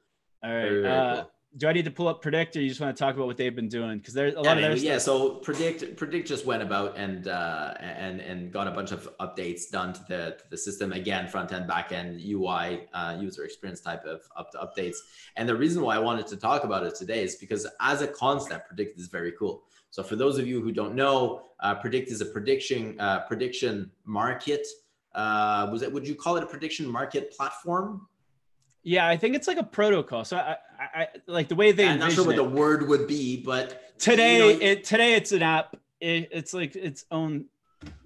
[0.42, 0.62] All right.
[0.62, 2.94] Very, very uh, cool do I need to pull up Predict, or you just want
[2.94, 3.98] to talk about what they've been doing?
[3.98, 4.98] Because there's a lot yeah, of yeah.
[4.98, 9.70] So Predict Predict just went about and uh, and and got a bunch of updates
[9.70, 13.80] done to the to the system again, front end, back end, UI, uh, user experience
[13.80, 14.96] type of up updates.
[15.36, 18.08] And the reason why I wanted to talk about it today is because as a
[18.08, 19.64] concept, Predict is very cool.
[19.90, 23.90] So for those of you who don't know, uh, Predict is a prediction uh, prediction
[24.04, 24.66] market.
[25.14, 25.90] Uh, was it?
[25.90, 28.06] Would you call it a prediction market platform?
[28.88, 30.24] Yeah, I think it's like a protocol.
[30.24, 31.86] So I, I, I like the way they.
[31.86, 32.36] I'm not sure what it.
[32.36, 35.76] the word would be, but today, you know, it today it's an app.
[36.00, 37.44] It, it's like its own.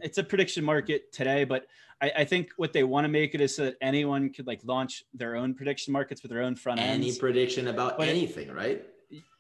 [0.01, 1.69] It's a prediction market today, but
[2.01, 4.61] I, I think what they want to make it is so that anyone could like
[4.65, 7.07] launch their own prediction markets with their own front ends.
[7.07, 8.85] Any prediction about but anything, it, right?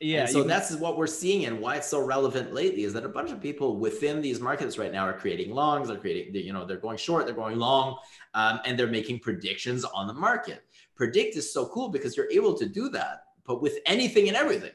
[0.01, 0.23] Yeah.
[0.23, 3.09] And so that's what we're seeing, and why it's so relevant lately is that a
[3.09, 5.89] bunch of people within these markets right now are creating longs.
[5.89, 7.97] They're creating, you know, they're going short, they're going long,
[8.35, 10.63] um, and they're making predictions on the market.
[11.03, 14.71] Predict is so cool because you're able to do that, but with anything and everything.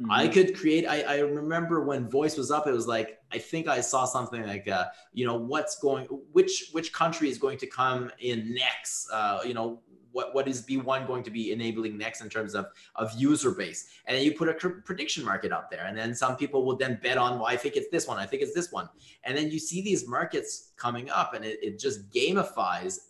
[0.00, 0.12] Mm-hmm.
[0.12, 0.86] I could create.
[0.86, 4.46] I, I remember when voice was up, it was like I think I saw something
[4.46, 9.10] like, uh, you know, what's going, which which country is going to come in next?
[9.12, 9.80] Uh, you know,
[10.12, 13.88] what what is B1 going to be enabling next in terms of of user base?
[14.06, 17.00] And then you put a prediction market up there, and then some people will then
[17.02, 18.88] bet on, well, I think it's this one, I think it's this one,
[19.24, 23.00] and then you see these markets coming up, and it, it just gamifies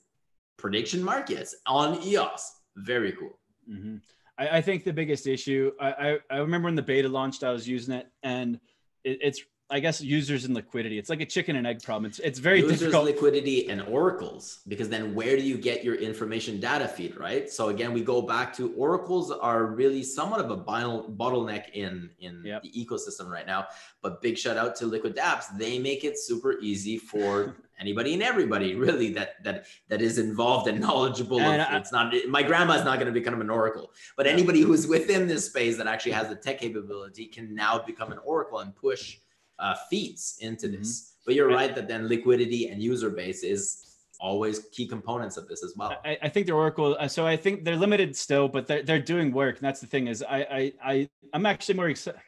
[0.57, 2.61] prediction markets on EOS.
[2.77, 3.39] Very cool.
[3.71, 3.97] Mm-hmm.
[4.39, 7.51] I, I, think the biggest issue, I, I, I, remember when the beta launched, I
[7.51, 8.59] was using it and
[9.05, 9.43] it, it's,
[9.73, 10.99] I guess users and liquidity.
[10.99, 12.05] It's like a chicken and egg problem.
[12.05, 13.07] It's it's very users, difficult.
[13.07, 14.61] liquidity, and oracles.
[14.69, 17.51] Because then where do you get your information data feed, right?
[17.51, 22.43] So again, we go back to oracles are really somewhat of a bottleneck in in
[22.45, 22.63] yep.
[22.63, 23.67] the ecosystem right now.
[24.03, 25.57] But big shout out to Liquid Dapps.
[25.57, 30.69] They make it super easy for anybody and everybody really that that that is involved
[30.71, 31.41] and knowledgeable.
[31.41, 34.61] And of, I, it's not my grandma's not going to become an oracle, but anybody
[34.63, 38.61] who's within this space that actually has the tech capability can now become an oracle
[38.61, 39.19] and push
[39.59, 40.79] uh, feeds into mm-hmm.
[40.79, 41.17] this.
[41.25, 45.63] But you're right that then liquidity and user base is always key components of this
[45.65, 45.97] as well.
[46.05, 46.97] I, I think they're Oracle.
[46.99, 49.57] Uh, so I think they're limited still, but they're, they're doing work.
[49.57, 52.21] And that's the thing is I, I, I I'm actually more excited.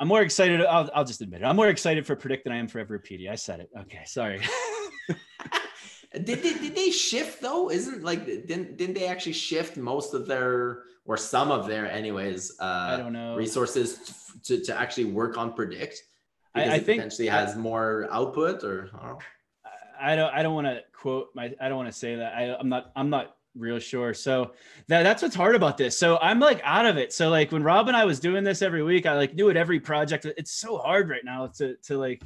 [0.00, 0.64] I'm more excited.
[0.64, 1.44] I'll, I'll just admit it.
[1.44, 3.30] I'm more excited for Predict than I am for Everipedia.
[3.30, 3.68] I said it.
[3.80, 4.40] Okay, sorry.
[6.12, 7.70] did, they, did they shift though?
[7.70, 12.56] Isn't like didn't didn't they actually shift most of their or some of their anyways?
[12.58, 16.02] Uh, I don't know resources to, to actually work on Predict.
[16.54, 18.90] I, I think potentially has more output or.
[20.00, 20.32] I don't.
[20.32, 21.54] I don't want to quote my.
[21.60, 22.32] I don't want to say that.
[22.32, 22.90] I, I'm not.
[22.96, 24.14] I'm not real sure.
[24.14, 24.52] So
[24.88, 25.98] that, that's what's hard about this.
[25.98, 27.12] So I'm like out of it.
[27.12, 29.56] So like when Rob and I was doing this every week, I like knew it
[29.56, 30.24] every project.
[30.24, 32.22] It's so hard right now to to like.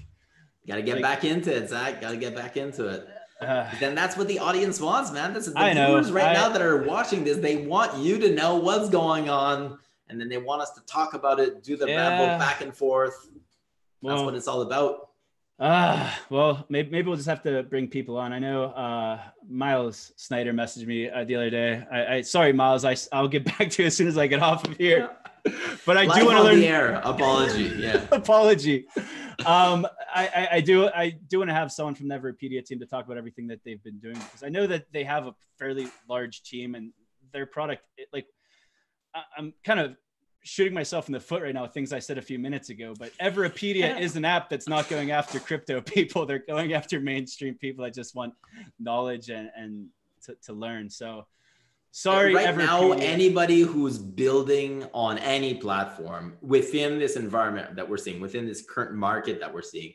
[0.67, 2.01] Got to get like, back into it, Zach.
[2.01, 3.07] Got to get back into it.
[3.41, 5.35] Uh, then that's what the audience wants, man.
[5.35, 5.89] That's the I know.
[5.89, 7.37] viewers right I, now that are watching this.
[7.39, 11.15] They want you to know what's going on, and then they want us to talk
[11.15, 11.97] about it, do the yeah.
[11.97, 13.29] babble back and forth.
[14.03, 15.11] That's well, what it's all about.
[15.59, 18.33] Uh, well, maybe, maybe we'll just have to bring people on.
[18.33, 21.85] I know uh, Miles Snyder messaged me uh, the other day.
[21.93, 22.85] I, I sorry, Miles.
[22.85, 25.11] I, I'll get back to you as soon as I get off of here.
[25.85, 26.61] But I do want to learn.
[26.61, 26.95] The air.
[27.05, 27.71] Apology.
[27.77, 28.07] Yeah.
[28.13, 28.87] Apology.
[29.45, 32.81] Um, I, I, I, do I do want to have someone from the Everipedia team
[32.81, 35.35] to talk about everything that they've been doing because I know that they have a
[35.59, 36.93] fairly large team and
[37.35, 37.83] their product.
[37.99, 38.25] It, like,
[39.37, 39.97] I'm kind of
[40.45, 42.95] shooting myself in the foot right now with things I said a few minutes ago,
[42.99, 46.27] but Everipedia is an app that's not going after crypto people.
[46.27, 48.35] They're going after mainstream people that just want
[48.79, 49.87] knowledge and, and
[50.25, 50.91] to, to learn.
[50.91, 51.27] So
[51.93, 58.21] sorry, right now, anybody who's building on any platform within this environment that we're seeing,
[58.21, 59.95] within this current market that we're seeing,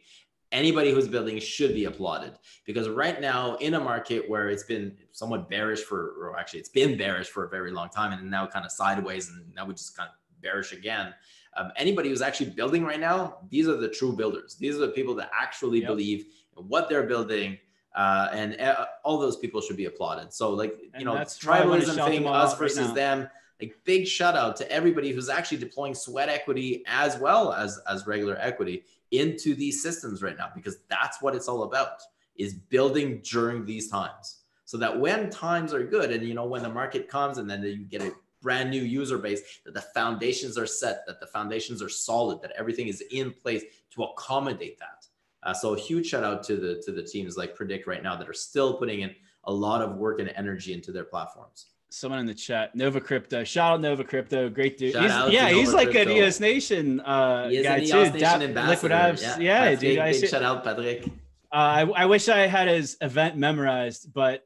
[0.52, 2.34] anybody who's building should be applauded
[2.66, 6.70] because right now in a market where it's been somewhat bearish for or actually it's
[6.70, 9.76] been bearish for a very long time and now kind of sideways and now we
[9.76, 11.14] just kind of bearish again.
[11.58, 14.56] Um, anybody who's actually building right now, these are the true builders.
[14.56, 15.88] These are the people that actually yep.
[15.88, 16.26] believe
[16.58, 17.58] in what they're building.
[17.96, 20.32] Uh, and uh, all those people should be applauded.
[20.32, 23.30] So, like, you and know, tribalism thing, us versus right them.
[23.60, 28.08] Like, big shout out to everybody who's actually deploying sweat equity as well as as
[28.08, 32.00] regular equity into these systems right now, because that's what it's all about:
[32.38, 36.62] is building during these times, so that when times are good, and you know, when
[36.62, 38.12] the market comes, and then you get a
[38.42, 42.52] brand new user base, that the foundations are set, that the foundations are solid, that
[42.58, 45.06] everything is in place to accommodate that.
[45.44, 48.16] Uh, so a huge shout out to the to the teams like Predict right now
[48.16, 49.16] that are still putting in
[49.46, 51.68] a lot of work and energy into their platforms.
[51.92, 53.44] Someone in the chat, Nova Crypto.
[53.44, 54.96] Shout out Nova Crypto, great dude.
[54.96, 56.12] He's, yeah, he's like Crypto.
[56.12, 58.12] an EOS Nation uh, he guy too.
[58.12, 59.22] Nation da- Liquid Apps.
[59.22, 59.98] Yeah, yeah dude.
[59.98, 61.06] I big shout out, Patrick.
[61.52, 64.46] Uh, I, I wish I had his event memorized, but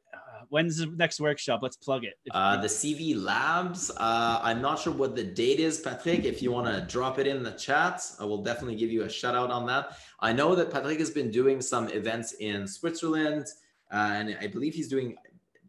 [0.54, 1.62] when's the next workshop?
[1.64, 2.14] Let's plug it.
[2.30, 3.90] Uh, the CV Labs.
[3.98, 6.26] Uh, I'm not sure what the date is, Patrick.
[6.26, 9.10] If you want to drop it in the chat, I will definitely give you a
[9.10, 9.98] shout out on that.
[10.20, 13.48] I know that Patrick has been doing some events in Switzerland,
[13.92, 15.16] uh, and I believe he's doing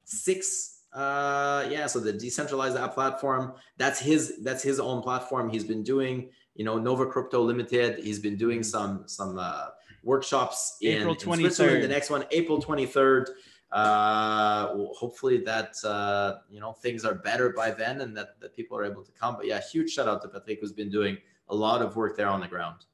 [0.05, 0.83] six.
[0.93, 3.55] Uh, yeah, so the decentralized app platform.
[3.79, 4.43] That's his.
[4.43, 5.49] That's his own platform.
[5.49, 8.05] He's been doing, you know, Nova Crypto Limited.
[8.05, 8.77] He's been doing mm-hmm.
[8.77, 9.69] some some uh,
[10.03, 11.33] workshops in, April 23rd.
[11.33, 11.83] in Switzerland.
[11.85, 13.29] The next one, April 23rd
[13.75, 18.79] uh, hopefully that uh, you know things are better by then and that, that people
[18.79, 19.35] are able to come.
[19.37, 21.19] But yeah, huge shout out to Patrick who's been doing
[21.49, 22.85] a lot of work there on the ground.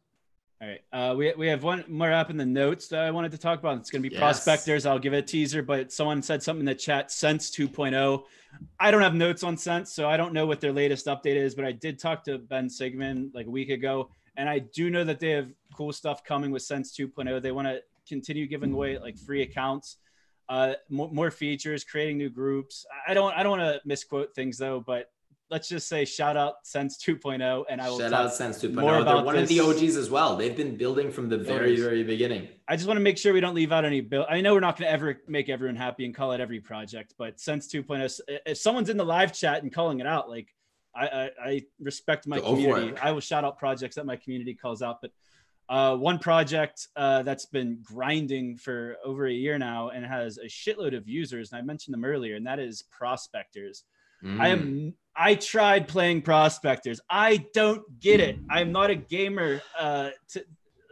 [0.62, 0.80] All right.
[0.92, 3.58] Uh, we, we have one more up in the notes that I wanted to talk
[3.58, 3.78] about.
[3.78, 4.20] It's going to be yes.
[4.20, 4.84] prospectors.
[4.84, 8.24] I'll give it a teaser, but someone said something in the chat, Sense 2.0.
[8.78, 11.54] I don't have notes on Sense, so I don't know what their latest update is,
[11.54, 15.02] but I did talk to Ben Sigman like a week ago, and I do know
[15.04, 17.40] that they have cool stuff coming with Sense 2.0.
[17.40, 19.96] They want to continue giving away like free accounts
[20.50, 22.84] uh, more, more, features, creating new groups.
[23.06, 25.08] I don't I don't want to misquote things though, but
[25.48, 28.74] let's just say shout out Sense 2.0, and I will shout out Sense 2.0.
[28.74, 29.44] More about They're one this.
[29.44, 30.36] of the OGs as well.
[30.36, 32.48] They've been building from the very very beginning.
[32.66, 34.26] I just want to make sure we don't leave out any build.
[34.28, 37.14] I know we're not going to ever make everyone happy and call it every project,
[37.16, 38.20] but Sense 2.0.
[38.44, 40.48] If someone's in the live chat and calling it out, like
[40.96, 42.98] I, I, I respect my Go community.
[43.00, 45.12] I will shout out projects that my community calls out, but
[45.70, 50.46] uh, one project uh, that's been grinding for over a year now and has a
[50.46, 53.84] shitload of users, and I mentioned them earlier, and that is Prospectors.
[54.22, 54.40] Mm.
[54.40, 54.94] I am.
[55.14, 57.00] I tried playing Prospectors.
[57.08, 58.36] I don't get it.
[58.50, 60.44] I'm not a gamer, uh, to,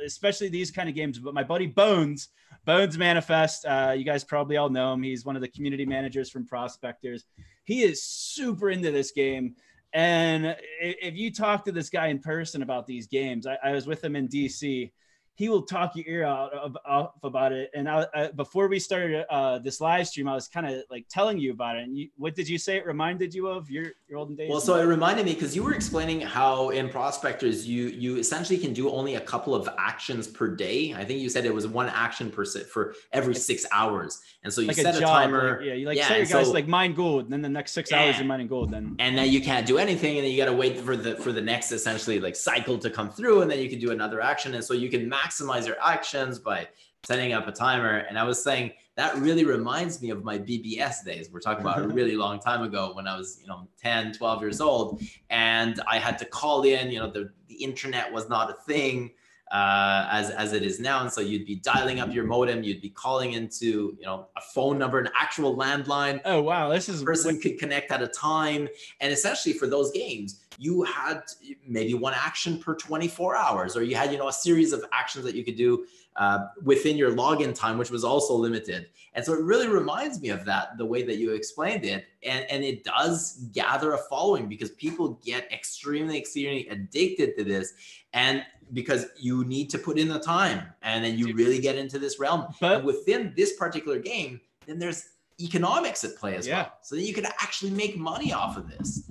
[0.06, 1.18] especially these kind of games.
[1.18, 2.28] But my buddy Bones,
[2.64, 5.02] Bones Manifest, uh, you guys probably all know him.
[5.02, 7.24] He's one of the community managers from Prospectors.
[7.64, 9.56] He is super into this game
[9.92, 13.86] and if you talk to this guy in person about these games, I, I was
[13.86, 14.90] with him in DC
[15.38, 17.70] he will talk your ear out of, off about it.
[17.72, 21.06] And I, I, before we started uh, this live stream, I was kind of like
[21.08, 21.84] telling you about it.
[21.84, 22.76] And you, what did you say?
[22.76, 24.50] It reminded you of your, your olden days.
[24.50, 28.58] Well, so it reminded me because you were explaining how in prospectors you you essentially
[28.58, 30.92] can do only a couple of actions per day.
[30.92, 34.20] I think you said it was one action per for every six hours.
[34.42, 35.58] And so you like set a, job, a timer.
[35.58, 37.72] Like, yeah, you like yeah, your guys so, like mine gold, and then the next
[37.72, 38.02] six yeah.
[38.02, 38.72] hours you're mining gold.
[38.72, 41.14] Then and then you can't do anything, and then you got to wait for the
[41.16, 44.20] for the next essentially like cycle to come through, and then you can do another
[44.20, 44.54] action.
[44.54, 46.68] And so you can max maximize your actions by
[47.04, 47.98] setting up a timer.
[48.08, 51.30] And I was saying that really reminds me of my BBS days.
[51.32, 54.40] We're talking about a really long time ago when I was, you know, 10, 12
[54.42, 55.00] years old.
[55.30, 59.12] And I had to call in, you know, the, the internet was not a thing
[59.50, 61.00] uh, as as it is now.
[61.00, 64.40] And so you'd be dialing up your modem, you'd be calling into you know a
[64.40, 66.20] phone number, an actual landline.
[66.24, 68.68] Oh wow, this is a person could connect at a time.
[69.00, 71.22] And essentially for those games, you had
[71.66, 75.24] maybe one action per 24 hours, or you had you know a series of actions
[75.24, 75.86] that you could do
[76.16, 78.88] uh, within your login time, which was also limited.
[79.14, 82.06] And so it really reminds me of that, the way that you explained it.
[82.24, 87.72] And, and it does gather a following because people get extremely, extremely addicted to this.
[88.12, 91.98] And because you need to put in the time and then you really get into
[91.98, 92.52] this realm.
[92.60, 96.62] But and within this particular game, then there's economics at play as yeah.
[96.62, 96.72] well.
[96.82, 99.08] So that you could actually make money off of this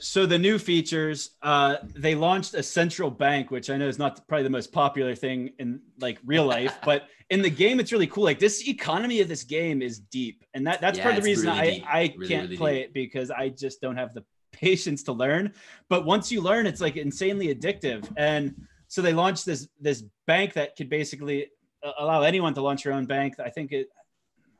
[0.00, 4.26] so the new features uh, they launched a central bank which i know is not
[4.28, 8.08] probably the most popular thing in like real life but in the game it's really
[8.08, 8.24] cool.
[8.24, 11.30] Like this economy of this game is deep and that that's yeah, part of the
[11.30, 12.86] reason really i i really, can't really play deep.
[12.86, 15.52] it because i just don't have the patience to learn.
[15.88, 18.10] But once you learn it's like insanely addictive.
[18.16, 18.54] And
[18.88, 21.46] so they launched this this bank that could basically
[21.82, 23.34] uh, allow anyone to launch your own bank.
[23.38, 23.88] I think it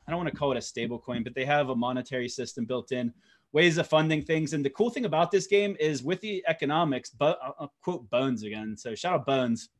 [0.06, 2.64] i don't want to call it a stable coin but they have a monetary system
[2.64, 3.12] built in
[3.52, 4.52] ways of funding things.
[4.52, 8.42] And the cool thing about this game is with the economics, but I'll quote Bones
[8.42, 8.76] again.
[8.76, 9.70] So shout out Bones.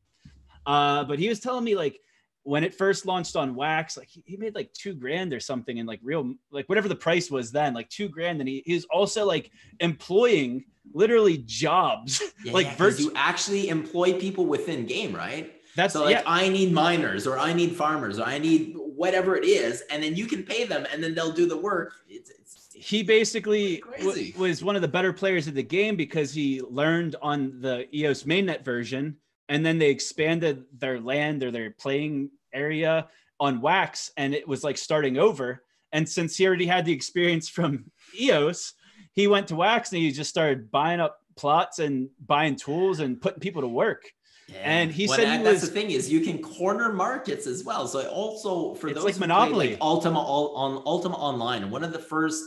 [0.65, 1.99] Uh, but he was telling me like
[2.43, 5.85] when it first launched on Wax, like he, made like two grand or something in
[5.85, 8.39] like real, like whatever the price was then, like two grand.
[8.39, 12.21] And he, he was also like employing literally jobs.
[12.43, 15.53] Yeah, like yeah, virtu- you actually employ people within game, right?
[15.75, 16.23] That's so like yeah.
[16.25, 20.15] I need miners or I need farmers or I need whatever it is, and then
[20.15, 21.93] you can pay them and then they'll do the work.
[22.09, 22.31] It's,
[22.81, 27.15] he basically w- was one of the better players of the game because he learned
[27.21, 29.17] on the EOS mainnet version,
[29.49, 33.07] and then they expanded their land or their playing area
[33.39, 35.63] on Wax, and it was like starting over.
[35.91, 38.73] And since he already had the experience from EOS,
[39.13, 43.21] he went to wax and he just started buying up plots and buying tools and
[43.21, 44.09] putting people to work.
[44.47, 44.57] Yeah.
[44.63, 47.87] And he said he that's was, the thing is you can corner markets as well.
[47.87, 52.43] So also for those like Monopoly, like Ultima on Ultima Online, one of the first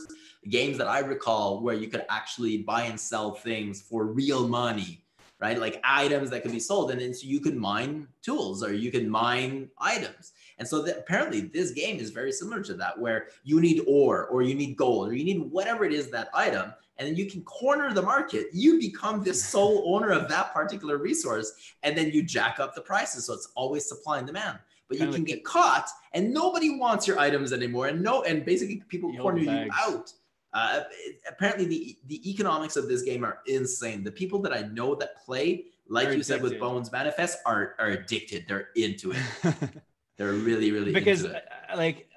[0.49, 5.01] games that I recall where you could actually buy and sell things for real money,
[5.39, 5.59] right?
[5.59, 8.91] Like items that could be sold, and then so you could mine tools or you
[8.91, 10.33] can mine items.
[10.57, 14.27] And so that apparently this game is very similar to that, where you need ore
[14.27, 17.29] or you need gold or you need whatever it is that item, and then you
[17.29, 18.47] can corner the market.
[18.53, 22.81] You become the sole owner of that particular resource, and then you jack up the
[22.81, 23.25] prices.
[23.25, 24.59] So it's always supply and demand.
[24.87, 28.83] But you can get caught, and nobody wants your items anymore, and no, and basically
[28.87, 30.13] people corner you out.
[30.55, 30.83] Uh,
[31.27, 34.05] apparently, the the economics of this game are insane.
[34.05, 36.23] The people that I know that play, like They're you addicted.
[36.23, 38.45] said with Bones Manifest, are are addicted.
[38.47, 39.17] They're into it.
[40.17, 41.27] They're really, really because
[41.75, 42.07] like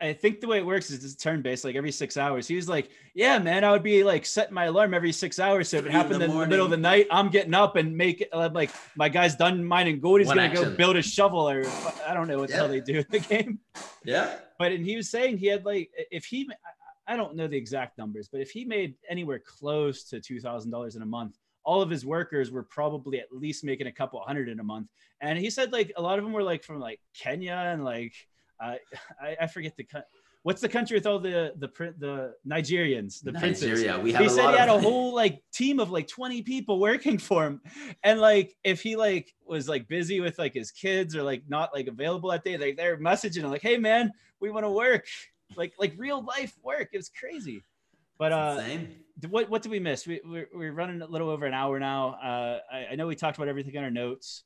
[0.00, 1.64] I, think the way it works is it's turn based.
[1.64, 4.64] Like every six hours, he was like, "Yeah, man, I would be like setting my
[4.64, 5.68] alarm every six hours.
[5.68, 7.76] So if it happened in the, in the middle of the night, I'm getting up
[7.76, 10.20] and make it uh, like my guy's done mining gold.
[10.20, 11.64] He's gonna go build a shovel or
[12.06, 12.56] I don't know what yeah.
[12.56, 13.60] the hell they do in the game.
[14.04, 16.48] Yeah, but and he was saying he had like if he
[17.06, 20.70] I don't know the exact numbers, but if he made anywhere close to two thousand
[20.70, 24.20] dollars in a month, all of his workers were probably at least making a couple
[24.20, 24.88] hundred in a month.
[25.20, 28.14] And he said like a lot of them were like from like Kenya and like
[28.60, 28.76] uh,
[29.20, 29.86] I, I forget the
[30.46, 33.40] what's the country with all the the print the Nigerians, the Nigeria.
[33.40, 34.02] princes.
[34.04, 37.18] We have he said he had a whole like team of like 20 people working
[37.18, 37.60] for him.
[38.04, 41.74] And like if he like was like busy with like his kids or like not
[41.74, 45.06] like available that day, like they're messaging him like, hey man, we want to work
[45.54, 46.88] like like real life work.
[46.92, 47.62] It was crazy.
[48.18, 48.62] But uh,
[49.28, 50.06] what what did we miss?
[50.06, 52.10] We we're, we're, running a little over an hour now.
[52.14, 54.44] Uh, I, I know we talked about everything in our notes.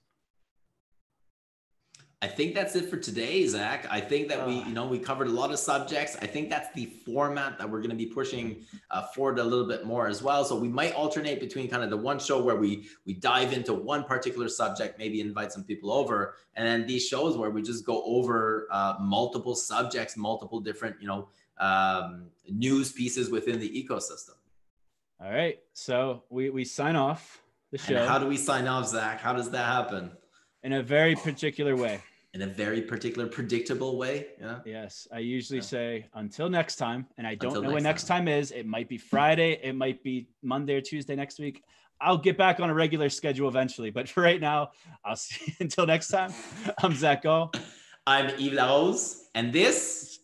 [2.22, 3.86] I think that's it for today, Zach.
[3.90, 6.18] I think that we, you know, we covered a lot of subjects.
[6.20, 9.66] I think that's the format that we're going to be pushing uh, forward a little
[9.66, 10.44] bit more as well.
[10.44, 13.72] So we might alternate between kind of the one show where we we dive into
[13.72, 17.86] one particular subject, maybe invite some people over, and then these shows where we just
[17.86, 24.34] go over uh, multiple subjects, multiple different, you know, um, news pieces within the ecosystem.
[25.24, 27.40] All right, so we we sign off
[27.70, 27.96] the show.
[27.96, 29.22] And how do we sign off, Zach?
[29.22, 30.10] How does that happen?
[30.62, 32.02] In a very particular way
[32.32, 34.28] in a very particular, predictable way.
[34.40, 34.58] Yeah.
[34.64, 35.08] Yes.
[35.12, 35.64] I usually yeah.
[35.64, 37.06] say until next time.
[37.18, 38.26] And I don't until know next when next time.
[38.26, 38.50] time is.
[38.52, 39.58] It might be Friday.
[39.62, 41.62] It might be Monday or Tuesday next week.
[42.00, 43.90] I'll get back on a regular schedule eventually.
[43.90, 44.70] But for right now,
[45.04, 46.32] I'll see you until next time.
[46.82, 47.52] I'm Zach Gall.
[48.06, 49.16] I'm Yves Larose.
[49.34, 50.20] And this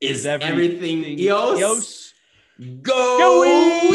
[0.00, 1.58] is, is everything, everything EOS.
[1.58, 2.14] EOS.
[2.82, 3.18] Go,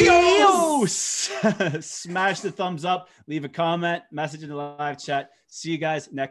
[0.06, 0.86] Go!
[0.86, 5.30] Smash the thumbs up, leave a comment, message in the live chat.
[5.48, 6.28] See you guys next